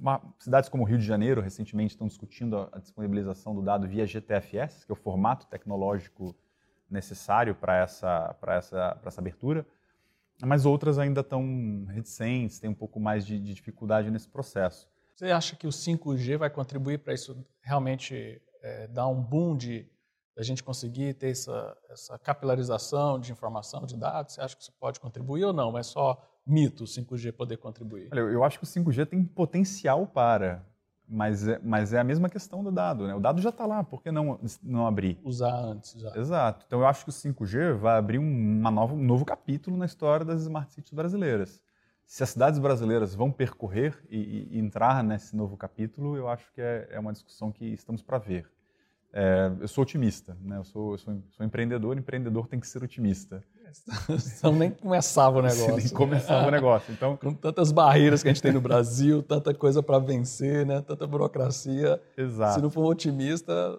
uma, 0.00 0.20
cidades 0.38 0.68
como 0.68 0.84
Rio 0.84 0.98
de 0.98 1.04
Janeiro, 1.04 1.40
recentemente, 1.40 1.94
estão 1.94 2.06
discutindo 2.06 2.56
a, 2.56 2.68
a, 2.72 2.78
disponibilização 2.78 3.54
do 3.54 3.62
dado 3.62 3.86
via 3.86 4.06
GTFS, 4.06 4.84
que 4.84 4.92
é 4.92 4.94
o 4.94 4.96
formato 4.96 5.46
tecnológico 5.46 6.36
necessário 6.90 7.54
para 7.54 7.76
essa, 7.78 8.36
essa, 8.48 9.00
essa 9.04 9.20
abertura, 9.20 9.66
mas 10.42 10.66
outras 10.66 10.98
ainda 10.98 11.20
estão 11.20 11.86
reticentes, 11.88 12.58
têm 12.58 12.70
um 12.70 12.74
pouco 12.74 13.00
mais 13.00 13.24
de, 13.24 13.38
de, 13.38 13.54
dificuldade 13.54 14.10
nesse 14.10 14.28
processo. 14.28 14.88
Você 15.14 15.30
acha 15.30 15.56
que 15.56 15.66
o 15.66 15.70
5G 15.70 16.36
vai 16.36 16.50
contribuir 16.50 16.98
para 16.98 17.14
isso 17.14 17.36
realmente 17.60 18.42
é, 18.60 18.88
dar 18.88 19.06
um 19.08 19.20
boom 19.20 19.56
de 19.56 19.86
a 20.36 20.42
gente 20.42 20.64
conseguir 20.64 21.14
ter 21.14 21.30
essa, 21.30 21.76
essa 21.88 22.18
capilarização 22.18 23.20
de 23.20 23.30
informação, 23.30 23.86
de 23.86 23.96
dados? 23.96 24.34
Você 24.34 24.40
acha 24.40 24.56
que 24.56 24.62
isso 24.62 24.72
pode 24.72 24.98
contribuir 24.98 25.44
ou 25.44 25.52
não? 25.52 25.78
É 25.78 25.82
só 25.82 26.20
mito 26.46 26.84
o 26.84 26.86
5G 26.86 27.32
poder 27.32 27.56
contribuir? 27.56 28.08
Olha, 28.12 28.20
eu 28.20 28.44
acho 28.44 28.58
que 28.58 28.64
o 28.64 28.66
5G 28.66 29.06
tem 29.06 29.24
potencial 29.24 30.06
para, 30.06 30.66
mas 31.08 31.46
é, 31.46 31.60
mas 31.62 31.92
é 31.92 31.98
a 31.98 32.04
mesma 32.04 32.28
questão 32.28 32.62
do 32.62 32.70
dado. 32.70 33.06
Né? 33.06 33.14
O 33.14 33.20
dado 33.20 33.40
já 33.40 33.50
está 33.50 33.66
lá, 33.66 33.82
por 33.84 34.02
que 34.02 34.10
não, 34.10 34.38
não 34.62 34.86
abrir? 34.86 35.18
Usar 35.22 35.54
antes 35.54 35.92
já. 36.00 36.16
Exato. 36.16 36.64
Então 36.66 36.80
eu 36.80 36.86
acho 36.86 37.04
que 37.04 37.10
o 37.10 37.12
5G 37.12 37.74
vai 37.74 37.96
abrir 37.96 38.18
uma 38.18 38.70
nova, 38.70 38.94
um 38.94 39.04
novo 39.04 39.24
capítulo 39.24 39.76
na 39.76 39.86
história 39.86 40.24
das 40.24 40.42
smart 40.42 40.72
cities 40.72 40.92
brasileiras. 40.92 41.62
Se 42.06 42.22
as 42.22 42.30
cidades 42.30 42.58
brasileiras 42.58 43.14
vão 43.14 43.32
percorrer 43.32 43.98
e, 44.10 44.48
e 44.50 44.58
entrar 44.58 45.02
nesse 45.02 45.34
novo 45.34 45.56
capítulo, 45.56 46.16
eu 46.16 46.28
acho 46.28 46.52
que 46.52 46.60
é, 46.60 46.88
é 46.90 47.00
uma 47.00 47.12
discussão 47.12 47.50
que 47.50 47.64
estamos 47.64 48.02
para 48.02 48.18
ver. 48.18 48.50
É, 49.16 49.48
eu 49.60 49.68
sou 49.68 49.82
otimista, 49.82 50.36
né? 50.42 50.56
eu, 50.56 50.64
sou, 50.64 50.94
eu 50.94 50.98
sou, 50.98 51.22
sou 51.30 51.46
empreendedor, 51.46 51.96
empreendedor 51.96 52.48
tem 52.48 52.58
que 52.58 52.66
ser 52.66 52.82
otimista. 52.82 53.42
Então 54.38 54.52
nem 54.52 54.70
começava 54.70 55.38
o 55.38 55.42
negócio. 55.42 55.76
nem 55.76 55.88
começava 55.88 56.48
o 56.48 56.50
negócio. 56.50 56.92
Então, 56.92 57.16
com 57.18 57.32
tantas 57.32 57.72
barreiras 57.72 58.22
que 58.22 58.28
a 58.28 58.32
gente 58.32 58.42
tem 58.42 58.52
no 58.52 58.60
Brasil, 58.60 59.22
tanta 59.22 59.52
coisa 59.52 59.82
para 59.82 59.98
vencer, 59.98 60.64
né? 60.64 60.80
Tanta 60.80 61.06
burocracia. 61.06 62.00
Exato. 62.16 62.54
Se 62.54 62.60
não 62.60 62.70
for 62.70 62.84
otimista. 62.84 63.78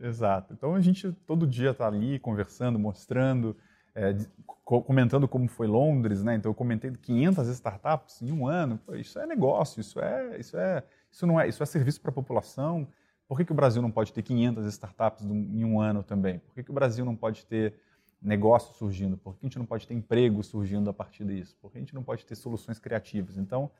Exato. 0.00 0.54
Então 0.54 0.74
a 0.74 0.80
gente 0.80 1.12
todo 1.26 1.46
dia 1.46 1.70
está 1.70 1.86
ali 1.86 2.18
conversando, 2.18 2.78
mostrando, 2.78 3.54
é, 3.94 4.16
comentando 4.64 5.28
como 5.28 5.48
foi 5.48 5.66
Londres, 5.66 6.22
né? 6.22 6.34
Então 6.34 6.50
eu 6.50 6.54
comentei 6.54 6.90
500 6.90 7.48
startups 7.48 8.22
em 8.22 8.32
um 8.32 8.46
ano. 8.46 8.78
Pô, 8.86 8.94
isso 8.94 9.18
é 9.18 9.26
negócio, 9.26 9.80
isso 9.80 10.00
é, 10.00 10.38
isso 10.38 10.56
é, 10.56 10.82
isso 11.10 11.26
não 11.26 11.38
é, 11.38 11.46
isso 11.46 11.62
é 11.62 11.66
serviço 11.66 12.00
para 12.00 12.10
a 12.10 12.14
população. 12.14 12.88
Por 13.28 13.36
que, 13.38 13.44
que 13.44 13.52
o 13.52 13.54
Brasil 13.54 13.82
não 13.82 13.90
pode 13.90 14.12
ter 14.12 14.22
500 14.22 14.66
startups 14.66 15.24
em 15.24 15.64
um 15.64 15.80
ano 15.80 16.02
também? 16.02 16.38
Por 16.38 16.54
que, 16.54 16.62
que 16.62 16.70
o 16.70 16.74
Brasil 16.74 17.04
não 17.04 17.16
pode 17.16 17.44
ter 17.44 17.74
negócio 18.22 18.74
surgindo? 18.74 19.16
Por 19.16 19.34
que 19.34 19.44
a 19.44 19.46
gente 19.46 19.58
não 19.58 19.66
pode 19.66 19.86
ter 19.86 19.94
emprego 19.94 20.42
surgindo 20.42 20.88
a 20.88 20.92
partir 20.92 21.24
disso? 21.24 21.56
Por 21.60 21.72
que 21.72 21.78
a 21.78 21.80
gente 21.80 21.94
não 21.94 22.02
pode 22.02 22.24
ter 22.24 22.36
soluções 22.36 22.78
criativas? 22.78 23.36
Então, 23.36 23.70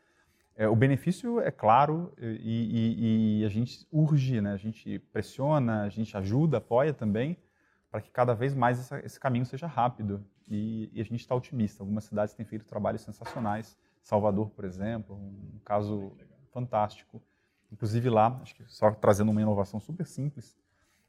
é, 0.57 0.67
o 0.69 0.75
benefício 0.75 1.39
é 1.41 1.51
claro 1.51 2.13
e, 2.19 2.33
e, 2.41 3.41
e, 3.41 3.45
a 3.45 3.49
gente 3.49 3.87
urge, 3.93 4.41
né? 4.41 4.53
a 4.53 4.57
gente 4.57 4.99
pressiona, 5.13 5.83
a 5.83 5.89
gente 5.89 6.17
ajuda, 6.17 6.57
apoia 6.57 6.95
também, 6.95 7.37
para 7.91 8.01
que 8.01 8.11
cada 8.11 8.35
vez 8.35 8.55
mais 8.55 8.81
essa, 8.81 8.99
esse 9.05 9.21
caminho 9.21 9.45
seja 9.45 9.67
rápido. 9.67 10.25
E, 10.49 10.91
e 10.93 11.01
a 11.01 11.05
gente 11.05 11.21
está 11.21 11.35
otimista. 11.35 11.83
Algumas 11.83 12.05
cidades 12.05 12.35
têm 12.35 12.47
feito 12.47 12.65
trabalhos 12.65 13.03
sensacionais. 13.03 13.77
Salvador, 14.03 14.51
por 14.51 14.65
exemplo, 14.65 15.17
um 15.17 15.59
caso 15.65 16.13
fantástico. 16.53 17.21
Inclusive 17.77 18.09
lá, 18.09 18.39
acho 18.41 18.55
que 18.55 18.65
só 18.69 18.91
trazendo 18.91 19.31
uma 19.31 19.43
inovação 19.43 19.79
super 19.79 20.07
simples, 20.07 20.57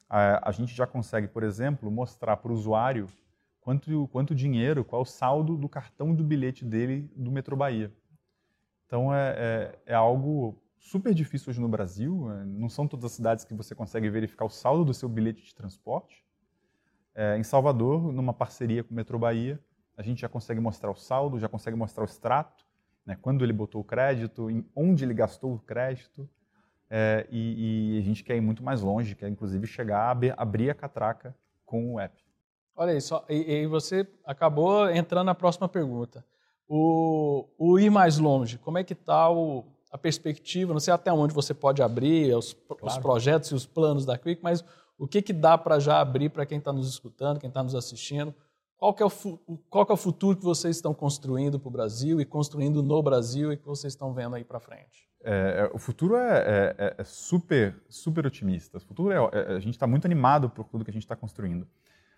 a, 0.09 0.49
a 0.49 0.51
gente 0.51 0.75
já 0.75 0.85
consegue, 0.85 1.25
por 1.25 1.41
exemplo, 1.43 1.89
mostrar 1.89 2.35
para 2.35 2.51
o 2.51 2.53
usuário 2.53 3.07
quanto, 3.61 4.09
quanto 4.09 4.35
dinheiro, 4.35 4.83
qual 4.83 5.03
o 5.03 5.05
saldo 5.05 5.55
do 5.55 5.69
cartão 5.69 6.13
do 6.13 6.25
bilhete 6.25 6.65
dele 6.65 7.09
do 7.15 7.31
Metrô 7.31 7.55
Bahia. 7.55 7.89
Então 8.85 9.13
é, 9.13 9.35
é, 9.37 9.79
é, 9.85 9.93
algo 9.93 10.61
super 10.77 11.13
difícil 11.13 11.51
hoje 11.51 11.61
no 11.61 11.69
Brasil. 11.69 12.29
É, 12.33 12.43
não 12.43 12.67
são 12.67 12.85
todas 12.85 13.05
as 13.05 13.13
cidades 13.13 13.45
que 13.45 13.53
você 13.53 13.73
consegue 13.73 14.09
verificar 14.09 14.43
o 14.43 14.49
saldo 14.49 14.83
do 14.83 14.93
seu 14.93 15.07
bilhete 15.07 15.45
de 15.45 15.55
transporte. 15.55 16.21
É, 17.15 17.37
em 17.37 17.43
Salvador, 17.43 18.11
numa 18.11 18.33
parceria 18.33 18.83
com 18.83 18.91
o 18.91 18.95
Metrô 18.95 19.17
Bahia, 19.17 19.57
a 19.95 20.03
gente 20.03 20.19
já 20.19 20.27
consegue 20.27 20.59
mostrar 20.59 20.91
o 20.91 20.95
saldo, 20.95 21.39
já 21.39 21.47
consegue 21.47 21.77
mostrar 21.77 22.03
o 22.03 22.05
extrato, 22.05 22.65
né, 23.05 23.17
quando 23.21 23.45
ele 23.45 23.53
botou 23.53 23.79
o 23.79 23.85
crédito, 23.85 24.47
onde 24.75 25.05
ele 25.05 25.13
gastou 25.13 25.53
o 25.55 25.59
crédito. 25.59 26.29
É, 26.89 27.27
e, 27.29 27.95
e, 27.95 27.99
a 27.99 28.01
gente 28.01 28.23
quer 28.23 28.37
ir 28.37 28.41
muito 28.41 28.63
mais 28.63 28.81
longe, 28.81 29.15
quer 29.15 29.27
inclusive 29.27 29.67
chegar 29.67 29.99
a 29.99 30.11
abrir, 30.11 30.33
abrir 30.37 30.69
a 30.69 30.73
catraca 30.73 31.35
com 31.65 31.93
o 31.93 31.99
app. 31.99 32.15
Olha 32.75 32.93
aí, 32.93 33.01
só, 33.01 33.25
e, 33.27 33.63
e, 33.63 33.67
você 33.67 34.07
acabou 34.25 34.89
entrando 34.89 35.25
na 35.25 35.35
próxima 35.35 35.67
pergunta. 35.67 36.23
O, 36.67 37.45
o 37.57 37.79
ir 37.79 37.89
mais 37.89 38.17
longe, 38.17 38.57
como 38.57 38.77
é 38.77 38.83
que 38.83 38.93
está 38.93 39.27
a 39.91 39.97
perspectiva? 39.97 40.73
Não 40.73 40.79
sei 40.79 40.93
até 40.93 41.11
onde 41.11 41.33
você 41.33 41.53
pode 41.53 41.81
abrir 41.81 42.33
os, 42.35 42.53
claro. 42.53 42.85
os 42.85 42.97
projetos 42.97 43.51
e 43.51 43.55
os 43.55 43.65
planos 43.65 44.05
da 44.05 44.17
Quick, 44.17 44.41
mas 44.41 44.63
o 44.97 45.07
que, 45.07 45.21
que 45.21 45.33
dá 45.33 45.57
para 45.57 45.79
já 45.79 45.99
abrir 45.99 46.29
para 46.29 46.45
quem 46.45 46.57
está 46.57 46.71
nos 46.71 46.87
escutando, 46.87 47.39
quem 47.39 47.49
está 47.49 47.63
nos 47.63 47.75
assistindo? 47.75 48.33
Qual, 48.77 48.95
é 48.99 49.05
o, 49.05 49.09
qual 49.69 49.87
é 49.89 49.93
o 49.93 49.97
futuro 49.97 50.37
que 50.37 50.43
vocês 50.43 50.75
estão 50.75 50.93
construindo 50.93 51.59
para 51.59 51.67
o 51.67 51.71
Brasil 51.71 52.21
e 52.21 52.25
construindo 52.25 52.83
no 52.83 53.01
Brasil 53.01 53.51
e 53.51 53.57
que 53.57 53.65
vocês 53.65 53.93
estão 53.93 54.13
vendo 54.13 54.35
aí 54.35 54.43
para 54.43 54.59
frente? 54.59 55.07
É, 55.23 55.65
é, 55.65 55.69
o 55.73 55.77
futuro 55.77 56.15
é, 56.15 56.75
é, 56.77 56.95
é, 56.97 57.03
super, 57.03 57.75
super 57.89 58.25
otimista. 58.25 58.77
O 58.77 58.81
futuro 58.81 59.11
é, 59.11 59.39
é 59.39 59.55
a 59.55 59.59
gente 59.59 59.73
está 59.73 59.87
muito 59.87 60.05
animado 60.05 60.49
por 60.49 60.67
tudo 60.67 60.83
que 60.85 60.91
a 60.91 60.93
gente 60.93 61.03
está 61.03 61.15
construindo. 61.15 61.67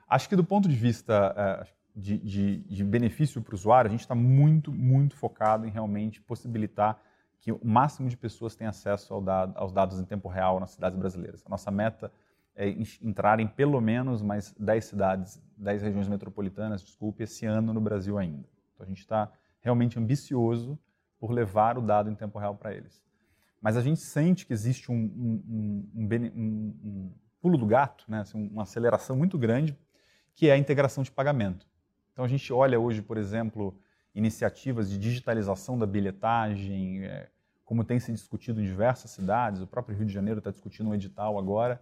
Acho 0.08 0.28
que 0.28 0.36
do 0.36 0.44
ponto 0.44 0.68
de 0.68 0.76
vista 0.76 1.34
é, 1.36 1.68
de, 1.96 2.18
de, 2.18 2.58
de, 2.60 2.84
benefício 2.84 3.42
para 3.42 3.54
o 3.54 3.56
usuário, 3.56 3.88
a 3.88 3.92
gente 3.92 4.02
está 4.02 4.16
muito, 4.16 4.72
muito 4.72 5.16
focado 5.16 5.66
em 5.66 5.70
realmente 5.70 6.22
possibilitar 6.22 7.02
que 7.40 7.52
o 7.52 7.60
máximo 7.64 8.10
de 8.10 8.18
pessoas 8.18 8.56
tenham 8.56 8.70
acesso 8.70 9.14
ao 9.14 9.22
dado, 9.22 9.54
aos 9.56 9.72
dados 9.72 10.00
em 10.00 10.04
tempo 10.04 10.28
real 10.28 10.60
nas 10.60 10.72
cidades 10.72 10.98
brasileiras. 10.98 11.42
A 11.46 11.50
nossa 11.50 11.72
meta 11.72 12.12
é 12.56 12.68
entrar 13.02 13.40
em 13.40 13.48
pelo 13.48 13.80
menos 13.80 14.22
mais 14.22 14.54
10 14.60 14.84
cidades, 14.84 15.42
10 15.58 15.82
regiões 15.82 16.08
metropolitanas, 16.10 16.84
desculpe, 16.84 17.24
esse 17.24 17.46
ano 17.46 17.74
no 17.74 17.80
Brasil 17.80 18.18
ainda. 18.18 18.50
Então 18.74 18.86
a 18.86 18.90
gente 18.90 19.00
está 19.00 19.32
realmente 19.62 19.98
ambicioso 19.98 20.78
por 21.20 21.32
levar 21.32 21.78
o 21.78 21.82
dado 21.82 22.10
em 22.10 22.16
tempo 22.16 22.40
real 22.40 22.56
para 22.56 22.74
eles. 22.74 23.02
Mas 23.62 23.76
a 23.76 23.82
gente 23.82 24.00
sente 24.00 24.46
que 24.46 24.54
existe 24.54 24.92
um, 24.92 24.96
um, 24.96 25.90
um, 25.96 26.76
um 26.84 27.12
pulo 27.42 27.58
do 27.58 27.66
gato, 27.66 28.06
né? 28.08 28.22
Assim, 28.22 28.48
uma 28.50 28.64
aceleração 28.64 29.16
muito 29.16 29.38
grande, 29.38 29.78
que 30.34 30.48
é 30.48 30.54
a 30.54 30.58
integração 30.58 31.04
de 31.04 31.12
pagamento. 31.12 31.68
Então 32.14 32.24
a 32.24 32.28
gente 32.28 32.52
olha 32.54 32.80
hoje, 32.80 33.02
por 33.02 33.18
exemplo, 33.18 33.78
iniciativas 34.16 34.90
de 34.90 34.98
digitalização 34.98 35.78
da 35.78 35.86
bilhetagem, 35.86 37.06
é, 37.06 37.30
como 37.66 37.84
tem 37.84 38.00
se 38.00 38.12
discutido 38.12 38.62
em 38.62 38.66
diversas 38.66 39.12
cidades, 39.12 39.62
o 39.62 39.68
próprio 39.68 39.96
Rio 39.96 40.06
de 40.06 40.14
Janeiro 40.14 40.40
está 40.40 40.52
discutindo 40.52 40.90
um 40.90 40.96
edital 40.96 41.38
agora, 41.38 41.82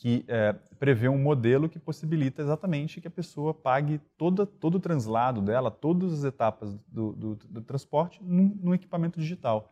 que 0.00 0.24
é, 0.28 0.54
prevê 0.78 1.10
um 1.10 1.18
modelo 1.18 1.68
que 1.68 1.78
possibilita 1.78 2.40
exatamente 2.40 3.02
que 3.02 3.06
a 3.06 3.10
pessoa 3.10 3.52
pague 3.52 4.00
toda, 4.16 4.46
todo 4.46 4.76
o 4.76 4.80
translado 4.80 5.42
dela, 5.42 5.70
todas 5.70 6.14
as 6.14 6.24
etapas 6.24 6.74
do, 6.88 7.12
do, 7.12 7.34
do 7.36 7.60
transporte 7.60 8.18
num, 8.24 8.58
num, 8.62 8.72
equipamento 8.72 9.20
digital. 9.20 9.70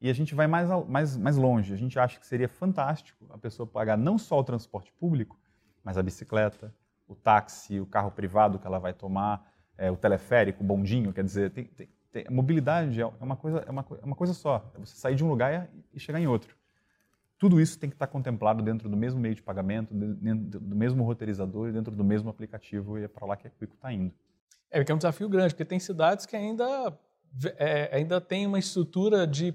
E 0.00 0.08
a 0.08 0.12
gente 0.12 0.36
vai 0.36 0.46
mais, 0.46 0.68
mais, 0.86 1.16
mais 1.16 1.36
longe. 1.36 1.74
A 1.74 1.76
gente 1.76 1.98
acha 1.98 2.20
que 2.20 2.24
seria 2.24 2.48
fantástico 2.48 3.26
a 3.28 3.36
pessoa 3.36 3.66
pagar 3.66 3.98
não 3.98 4.18
só 4.18 4.38
o 4.38 4.44
transporte 4.44 4.92
público, 4.92 5.36
mas 5.82 5.98
a 5.98 6.02
bicicleta, 6.02 6.72
o 7.08 7.16
táxi, 7.16 7.80
o 7.80 7.86
carro 7.86 8.12
privado 8.12 8.60
que 8.60 8.66
ela 8.68 8.78
vai 8.78 8.92
tomar, 8.92 9.52
é, 9.76 9.90
o 9.90 9.96
teleférico, 9.96 10.62
o 10.62 10.66
bondinho. 10.66 11.12
Quer 11.12 11.24
dizer, 11.24 11.50
tem, 11.50 11.64
tem, 11.64 11.88
tem, 12.12 12.24
a 12.28 12.30
mobilidade 12.30 13.00
é 13.00 13.06
uma, 13.20 13.34
coisa, 13.34 13.64
é, 13.66 13.70
uma, 13.72 13.84
é 14.00 14.04
uma 14.04 14.14
coisa 14.14 14.32
só. 14.32 14.70
É 14.76 14.78
você 14.78 14.94
sair 14.94 15.16
de 15.16 15.24
um 15.24 15.28
lugar 15.28 15.68
e 15.92 15.98
chegar 15.98 16.20
em 16.20 16.28
outro 16.28 16.56
tudo 17.38 17.60
isso 17.60 17.78
tem 17.78 17.90
que 17.90 17.96
estar 17.96 18.06
contemplado 18.06 18.62
dentro 18.62 18.88
do 18.88 18.96
mesmo 18.96 19.20
meio 19.20 19.34
de 19.34 19.42
pagamento, 19.42 19.92
dentro 19.92 20.60
do 20.60 20.74
mesmo 20.74 21.04
roteirizador 21.04 21.70
dentro 21.72 21.94
do 21.94 22.04
mesmo 22.04 22.30
aplicativo, 22.30 22.98
e 22.98 23.04
é 23.04 23.08
para 23.08 23.26
lá 23.26 23.36
que 23.36 23.46
a 23.46 23.50
Quico 23.50 23.74
está 23.74 23.92
indo. 23.92 24.12
É, 24.70 24.78
porque 24.78 24.90
é 24.90 24.94
um 24.94 24.98
desafio 24.98 25.28
grande, 25.28 25.54
porque 25.54 25.64
tem 25.64 25.78
cidades 25.78 26.26
que 26.26 26.34
ainda, 26.34 26.98
é, 27.58 27.94
ainda 27.94 28.20
tem 28.20 28.46
uma 28.46 28.58
estrutura 28.58 29.26
de. 29.26 29.54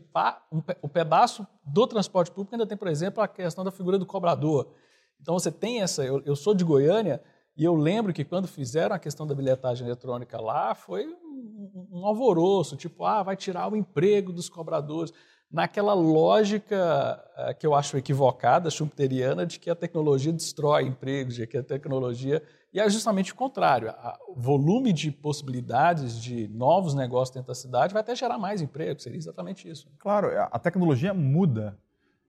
Um, 0.51 0.61
o 0.81 0.87
pedaço 0.87 1.45
do 1.65 1.87
transporte 1.87 2.31
público 2.31 2.55
ainda 2.55 2.67
tem, 2.67 2.77
por 2.77 2.87
exemplo, 2.87 3.21
a 3.21 3.27
questão 3.27 3.63
da 3.63 3.71
figura 3.71 3.97
do 3.97 4.05
cobrador. 4.05 4.73
Então 5.19 5.37
você 5.37 5.51
tem 5.51 5.81
essa. 5.81 6.03
Eu, 6.03 6.21
eu 6.23 6.35
sou 6.35 6.53
de 6.53 6.63
Goiânia 6.63 7.21
e 7.57 7.63
eu 7.63 7.75
lembro 7.75 8.13
que 8.13 8.23
quando 8.23 8.47
fizeram 8.47 8.95
a 8.95 8.99
questão 8.99 9.27
da 9.27 9.35
bilhetagem 9.35 9.85
eletrônica 9.85 10.39
lá, 10.39 10.73
foi 10.73 11.07
um, 11.07 11.89
um 11.91 12.05
alvoroço, 12.05 12.77
tipo, 12.77 13.03
ah, 13.03 13.23
vai 13.23 13.35
tirar 13.35 13.71
o 13.71 13.75
emprego 13.75 14.31
dos 14.31 14.49
cobradores 14.49 15.11
naquela 15.51 15.93
lógica 15.93 17.21
uh, 17.37 17.55
que 17.57 17.67
eu 17.67 17.75
acho 17.75 17.97
equivocada, 17.97 18.69
schumpeteriana, 18.69 19.45
de 19.45 19.59
que 19.59 19.69
a 19.69 19.75
tecnologia 19.75 20.31
destrói 20.31 20.83
empregos, 20.83 21.35
de 21.35 21.45
que 21.45 21.57
a 21.57 21.63
tecnologia. 21.63 22.41
E 22.73 22.79
é 22.79 22.89
justamente 22.89 23.33
o 23.33 23.35
contrário. 23.35 23.93
O 24.29 24.39
volume 24.39 24.93
de 24.93 25.11
possibilidades 25.11 26.21
de 26.21 26.47
novos 26.47 26.93
negócios 26.93 27.35
dentro 27.35 27.49
da 27.49 27.55
cidade 27.55 27.93
vai 27.93 28.01
até 28.01 28.15
gerar 28.15 28.37
mais 28.37 28.61
emprego, 28.61 28.99
seria 29.01 29.17
exatamente 29.17 29.69
isso. 29.69 29.89
Claro, 29.99 30.29
a 30.51 30.57
tecnologia 30.57 31.13
muda. 31.13 31.77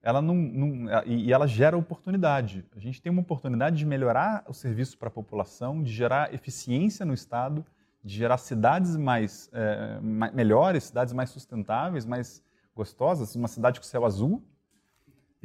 Ela 0.03 0.21
não, 0.21 0.35
não, 0.35 1.05
e 1.07 1.33
ela 1.33 1.47
gera 1.47 1.79
oportunidade. 1.79 2.65
A 2.75 2.81
gente 2.81 3.01
tem 3.01 3.13
uma 3.13 3.23
oportunidade 3.23 3.77
de 3.77 3.87
melhorar 3.87 4.43
o 4.49 4.53
serviço 4.53 4.99
para 4.99 5.07
a 5.07 5.13
população, 5.13 5.81
de 5.81 5.93
gerar 5.93 6.35
eficiência 6.35 7.07
no 7.07 7.15
Estado, 7.15 7.65
de 8.03 8.17
gerar 8.17 8.37
cidades 8.39 8.97
mais, 8.97 9.49
é, 9.53 10.01
melhores, 10.33 10.85
cidades 10.85 11.15
mais 11.15 11.31
sustentáveis, 11.31 12.05
mais 12.05 12.43
gostosas, 12.75 13.35
uma 13.35 13.49
cidade 13.49 13.81
com 13.81 13.87
céu 13.87 14.05
azul. 14.05 14.43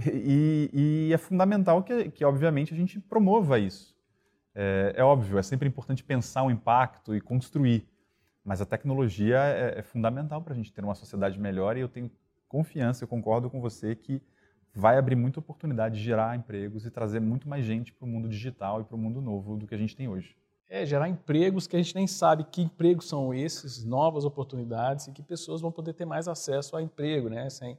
E, 0.06 0.70
e 0.74 1.14
é 1.14 1.18
fundamental 1.18 1.82
que, 1.82 2.12
que, 2.12 2.24
obviamente, 2.24 2.72
a 2.72 2.78
gente 2.78 3.00
promova 3.00 3.58
isso. 3.58 3.98
É, 4.54 4.94
é, 4.98 5.04
óbvio, 5.04 5.40
é 5.40 5.42
sempre 5.42 5.68
importante 5.68 6.04
pensar 6.04 6.44
o 6.44 6.52
impacto 6.52 7.16
e 7.16 7.22
construir, 7.22 7.88
mas 8.46 8.62
a 8.62 8.66
tecnologia 8.66 9.38
é, 9.38 9.80
é 9.80 9.82
fundamental 9.82 10.42
para 10.42 10.54
a 10.54 10.56
gente 10.56 10.72
ter 10.72 10.84
uma 10.84 10.94
sociedade 10.94 11.40
melhor 11.40 11.78
e 11.78 11.80
eu 11.80 11.90
tenho 11.90 12.12
confiança, 12.48 13.04
eu 13.04 13.08
concordo 13.08 13.50
com 13.50 13.60
você 13.60 13.96
que 13.96 14.22
vai 14.74 14.98
abrir 14.98 15.16
muita 15.16 15.40
oportunidade 15.40 15.98
de 15.98 16.04
gerar 16.04 16.36
empregos 16.36 16.86
e 16.86 16.92
trazer 16.92 17.20
muito 17.20 17.50
mais 17.50 17.66
gente 17.66 17.92
para 17.92 18.06
o 18.06 18.08
mundo 18.08 18.30
digital 18.30 18.82
e 18.82 18.84
para 18.84 18.96
o 18.96 19.00
mundo 19.00 19.20
novo 19.20 19.58
do 19.58 19.68
que 19.68 19.74
a 19.74 19.78
gente 19.78 19.96
tem 19.96 20.08
hoje 20.08 20.36
é 20.70 20.86
gerar 20.86 21.08
empregos 21.08 21.66
que 21.66 21.76
a 21.76 21.82
gente 21.82 21.96
nem 21.96 22.08
sabe 22.08 22.44
que 22.44 22.62
empregos 22.62 23.08
são 23.08 23.34
esses, 23.34 23.84
novas 23.84 24.26
oportunidades 24.26 25.08
e 25.08 25.12
que 25.12 25.24
pessoas 25.24 25.62
vão 25.62 25.72
poder 25.72 25.94
ter 25.94 26.06
mais 26.06 26.28
acesso 26.28 26.76
a 26.76 26.82
emprego, 26.82 27.30
né? 27.30 27.50
Sem, 27.50 27.78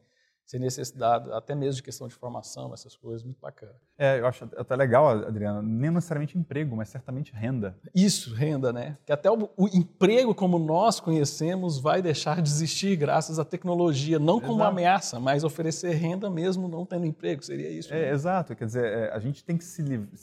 sem 0.48 0.58
necessidade, 0.58 1.30
até 1.32 1.54
mesmo 1.54 1.74
de 1.74 1.82
questão 1.82 2.08
de 2.08 2.14
formação, 2.14 2.72
essas 2.72 2.96
coisas, 2.96 3.22
muito 3.22 3.38
bacana. 3.38 3.74
É, 3.98 4.18
eu 4.18 4.26
acho 4.26 4.48
até 4.56 4.74
legal, 4.74 5.06
Adriana, 5.06 5.60
nem 5.60 5.90
necessariamente 5.90 6.38
emprego, 6.38 6.74
mas 6.74 6.88
certamente 6.88 7.34
renda. 7.34 7.76
Isso, 7.94 8.32
renda, 8.32 8.72
né? 8.72 8.96
Que 9.04 9.12
até 9.12 9.30
o, 9.30 9.50
o 9.54 9.68
emprego 9.68 10.34
como 10.34 10.58
nós 10.58 11.00
conhecemos 11.00 11.78
vai 11.78 12.00
deixar 12.00 12.40
de 12.40 12.48
existir 12.48 12.96
graças 12.96 13.38
à 13.38 13.44
tecnologia, 13.44 14.18
não 14.18 14.40
como 14.40 14.54
uma 14.54 14.68
ameaça, 14.68 15.20
mas 15.20 15.44
oferecer 15.44 15.90
renda 15.90 16.30
mesmo 16.30 16.66
não 16.66 16.86
tendo 16.86 17.04
emprego, 17.04 17.44
seria 17.44 17.68
isso. 17.68 17.92
É, 17.92 18.06
né? 18.06 18.10
exato, 18.10 18.56
quer 18.56 18.64
dizer, 18.64 18.86
é, 18.86 19.12
a 19.12 19.18
gente 19.18 19.44
tem 19.44 19.58
que, 19.58 19.64
se, 19.64 19.82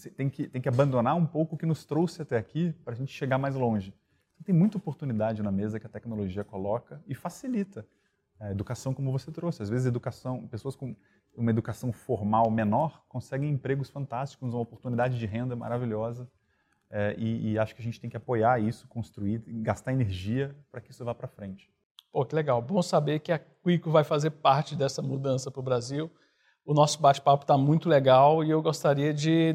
tem, 0.09 0.27
que, 0.27 0.47
tem 0.47 0.59
que 0.59 0.67
abandonar 0.67 1.15
um 1.15 1.25
pouco 1.27 1.53
o 1.53 1.57
que 1.57 1.67
nos 1.67 1.85
trouxe 1.85 2.23
até 2.23 2.35
aqui 2.35 2.73
para 2.83 2.95
a 2.95 2.97
gente 2.97 3.13
chegar 3.13 3.38
mais 3.38 3.53
longe. 3.53 3.93
Tem 4.43 4.53
muita 4.53 4.77
oportunidade 4.77 5.43
na 5.43 5.51
mesa 5.51 5.79
que 5.79 5.85
a 5.85 5.89
tecnologia 5.89 6.43
coloca 6.43 6.99
e 7.07 7.13
facilita 7.13 7.85
a 8.39 8.52
educação 8.52 8.93
como 8.93 9.12
você 9.12 9.32
trouxe. 9.32 9.62
Às 9.62 9.69
vezes, 9.69 9.86
educação, 9.86 10.48
pessoas 10.48 10.76
com 10.76 10.95
uma 11.36 11.52
educação 11.52 11.91
formal 11.91 12.50
menor 12.50 13.04
conseguem 13.08 13.50
empregos 13.50 13.89
fantásticos, 13.89 14.54
uma 14.54 14.62
oportunidade 14.62 15.17
de 15.17 15.26
renda 15.26 15.56
maravilhosa. 15.56 16.30
É, 16.89 17.15
e, 17.17 17.52
e, 17.52 17.60
acho 17.60 17.76
que 17.76 17.82
a 17.82 17.84
gente 17.84 18.00
tem 18.00 18.10
que 18.10 18.15
apoiar 18.15 18.60
isso, 18.62 18.88
construir, 18.88 19.43
gastar 19.48 19.91
energia 19.91 20.56
para 20.71 20.80
que 20.80 20.91
isso 20.91 21.04
vá 21.04 21.15
para 21.15 21.28
frente. 21.28 21.69
Pô, 22.12 22.24
que 22.24 22.36
legal. 22.36 22.62
Bom 22.62 22.82
saber 22.82 23.19
que 23.19 23.32
a 23.32 23.39
Quico 23.39 23.89
vai 23.91 24.04
fazer 24.04 24.30
parte 24.30 24.76
dessa 24.76 25.02
mudança 25.02 25.52
para 25.52 25.60
o 25.60 25.63
Brasil. 25.63 26.10
O 26.63 26.74
nosso 26.74 27.02
bate-papo 27.02 27.43
está 27.43 27.58
muito 27.58 27.89
legal 27.89 28.43
e 28.43 28.50
eu 28.50 28.62
gostaria 28.62 29.13
de 29.13 29.54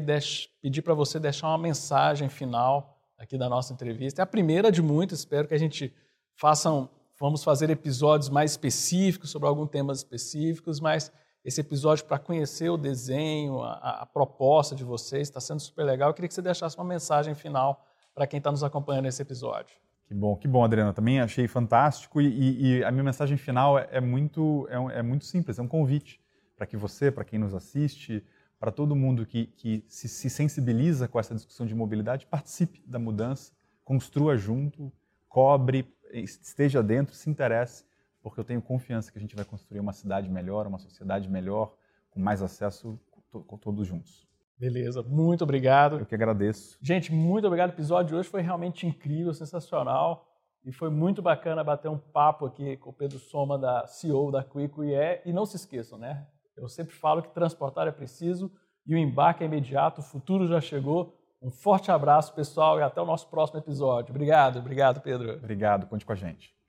pedir 0.61 0.81
para 0.81 0.93
você 0.93 1.19
deixar 1.19 1.47
uma 1.47 1.57
mensagem 1.57 2.29
final 2.29 2.97
aqui 3.17 3.37
da 3.37 3.49
nossa 3.49 3.73
entrevista. 3.73 4.21
É 4.21 4.23
a 4.23 4.27
primeira 4.27 4.71
de 4.71 4.81
muitas, 4.81 5.19
espero 5.19 5.47
que 5.47 5.53
a 5.53 5.59
gente 5.59 5.93
faça 6.35 6.71
um, 6.71 6.87
Vamos 7.21 7.43
fazer 7.43 7.69
episódios 7.69 8.31
mais 8.31 8.49
específicos 8.49 9.29
sobre 9.29 9.47
alguns 9.47 9.69
temas 9.69 9.99
específicos, 9.99 10.79
mas 10.79 11.11
esse 11.45 11.61
episódio 11.61 12.03
para 12.05 12.17
conhecer 12.17 12.67
o 12.71 12.77
desenho, 12.77 13.61
a, 13.61 14.01
a 14.01 14.05
proposta 14.07 14.73
de 14.73 14.83
vocês, 14.83 15.27
está 15.27 15.39
sendo 15.39 15.59
super 15.59 15.83
legal. 15.83 16.09
Eu 16.09 16.15
queria 16.15 16.27
que 16.27 16.33
você 16.33 16.41
deixasse 16.41 16.75
uma 16.75 16.83
mensagem 16.83 17.35
final 17.35 17.85
para 18.15 18.25
quem 18.25 18.39
está 18.39 18.49
nos 18.49 18.63
acompanhando 18.63 19.03
nesse 19.03 19.21
episódio. 19.21 19.75
Que 20.07 20.15
bom, 20.15 20.35
que 20.35 20.47
bom, 20.47 20.63
Adriana. 20.63 20.93
Também 20.93 21.21
achei 21.21 21.47
fantástico 21.47 22.19
e, 22.19 22.79
e, 22.79 22.83
a 22.83 22.89
minha 22.89 23.03
mensagem 23.03 23.37
final 23.37 23.77
é, 23.77 23.87
é 23.91 24.01
muito, 24.01 24.67
é, 24.71 24.97
é, 24.97 25.01
muito 25.03 25.25
simples, 25.25 25.59
é 25.59 25.61
um 25.61 25.67
convite 25.67 26.19
para 26.57 26.65
que 26.65 26.75
você, 26.75 27.11
para 27.11 27.23
quem 27.23 27.37
nos 27.37 27.53
assiste, 27.53 28.25
para 28.59 28.71
todo 28.71 28.95
mundo 28.95 29.27
que, 29.27 29.45
que 29.45 29.85
se, 29.87 30.09
se 30.09 30.27
sensibiliza 30.27 31.07
com 31.07 31.19
essa 31.19 31.35
discussão 31.35 31.67
de 31.67 31.75
mobilidade, 31.75 32.25
participe 32.25 32.81
da 32.83 32.97
mudança, 32.97 33.51
construa 33.85 34.35
junto, 34.35 34.91
cobre, 35.29 35.87
esteja 36.13 36.81
dentro, 36.83 37.15
se 37.15 37.29
interesse, 37.29 37.85
porque 38.21 38.39
eu 38.39 38.43
tenho 38.43 38.61
confiança 38.61 39.11
que 39.11 39.17
a 39.17 39.21
gente 39.21 39.35
vai 39.35 39.45
construir 39.45 39.79
uma 39.79 39.93
cidade 39.93 40.29
melhor, 40.29 40.67
uma 40.67 40.79
sociedade 40.79 41.29
melhor, 41.29 41.73
com 42.11 42.19
mais 42.19 42.41
acesso 42.41 42.99
com 43.31 43.57
todos 43.57 43.87
juntos. 43.87 44.27
Beleza, 44.57 45.01
muito 45.01 45.43
obrigado. 45.43 45.99
Eu 45.99 46.05
que 46.05 46.13
agradeço. 46.13 46.77
Gente, 46.81 47.11
muito 47.11 47.47
obrigado. 47.47 47.69
O 47.69 47.73
episódio 47.73 48.09
de 48.09 48.15
hoje 48.15 48.29
foi 48.29 48.41
realmente 48.41 48.85
incrível, 48.85 49.33
sensacional. 49.33 50.27
E 50.63 50.71
foi 50.71 50.91
muito 50.91 51.21
bacana 51.21 51.63
bater 51.63 51.89
um 51.89 51.97
papo 51.97 52.45
aqui 52.45 52.77
com 52.77 52.91
o 52.91 52.93
Pedro 52.93 53.17
Soma, 53.17 53.57
da 53.57 53.87
CEO 53.87 54.31
da 54.31 54.43
Quico. 54.43 54.83
E, 54.83 54.93
é, 54.93 55.23
e 55.25 55.33
não 55.33 55.47
se 55.47 55.55
esqueçam, 55.55 55.97
né? 55.97 56.27
Eu 56.55 56.69
sempre 56.69 56.93
falo 56.93 57.23
que 57.23 57.33
transportar 57.33 57.87
é 57.87 57.91
preciso 57.91 58.51
e 58.85 58.93
o 58.93 58.97
embarque 58.97 59.43
é 59.43 59.47
imediato, 59.47 60.01
o 60.01 60.03
futuro 60.03 60.45
já 60.45 60.61
chegou. 60.61 61.17
Um 61.41 61.49
forte 61.49 61.91
abraço, 61.91 62.33
pessoal, 62.33 62.79
e 62.79 62.83
até 62.83 63.01
o 63.01 63.05
nosso 63.05 63.27
próximo 63.27 63.59
episódio. 63.59 64.11
Obrigado, 64.11 64.59
obrigado, 64.59 65.01
Pedro. 65.01 65.33
Obrigado, 65.33 65.87
conte 65.87 66.05
com 66.05 66.11
a 66.11 66.15
gente. 66.15 66.60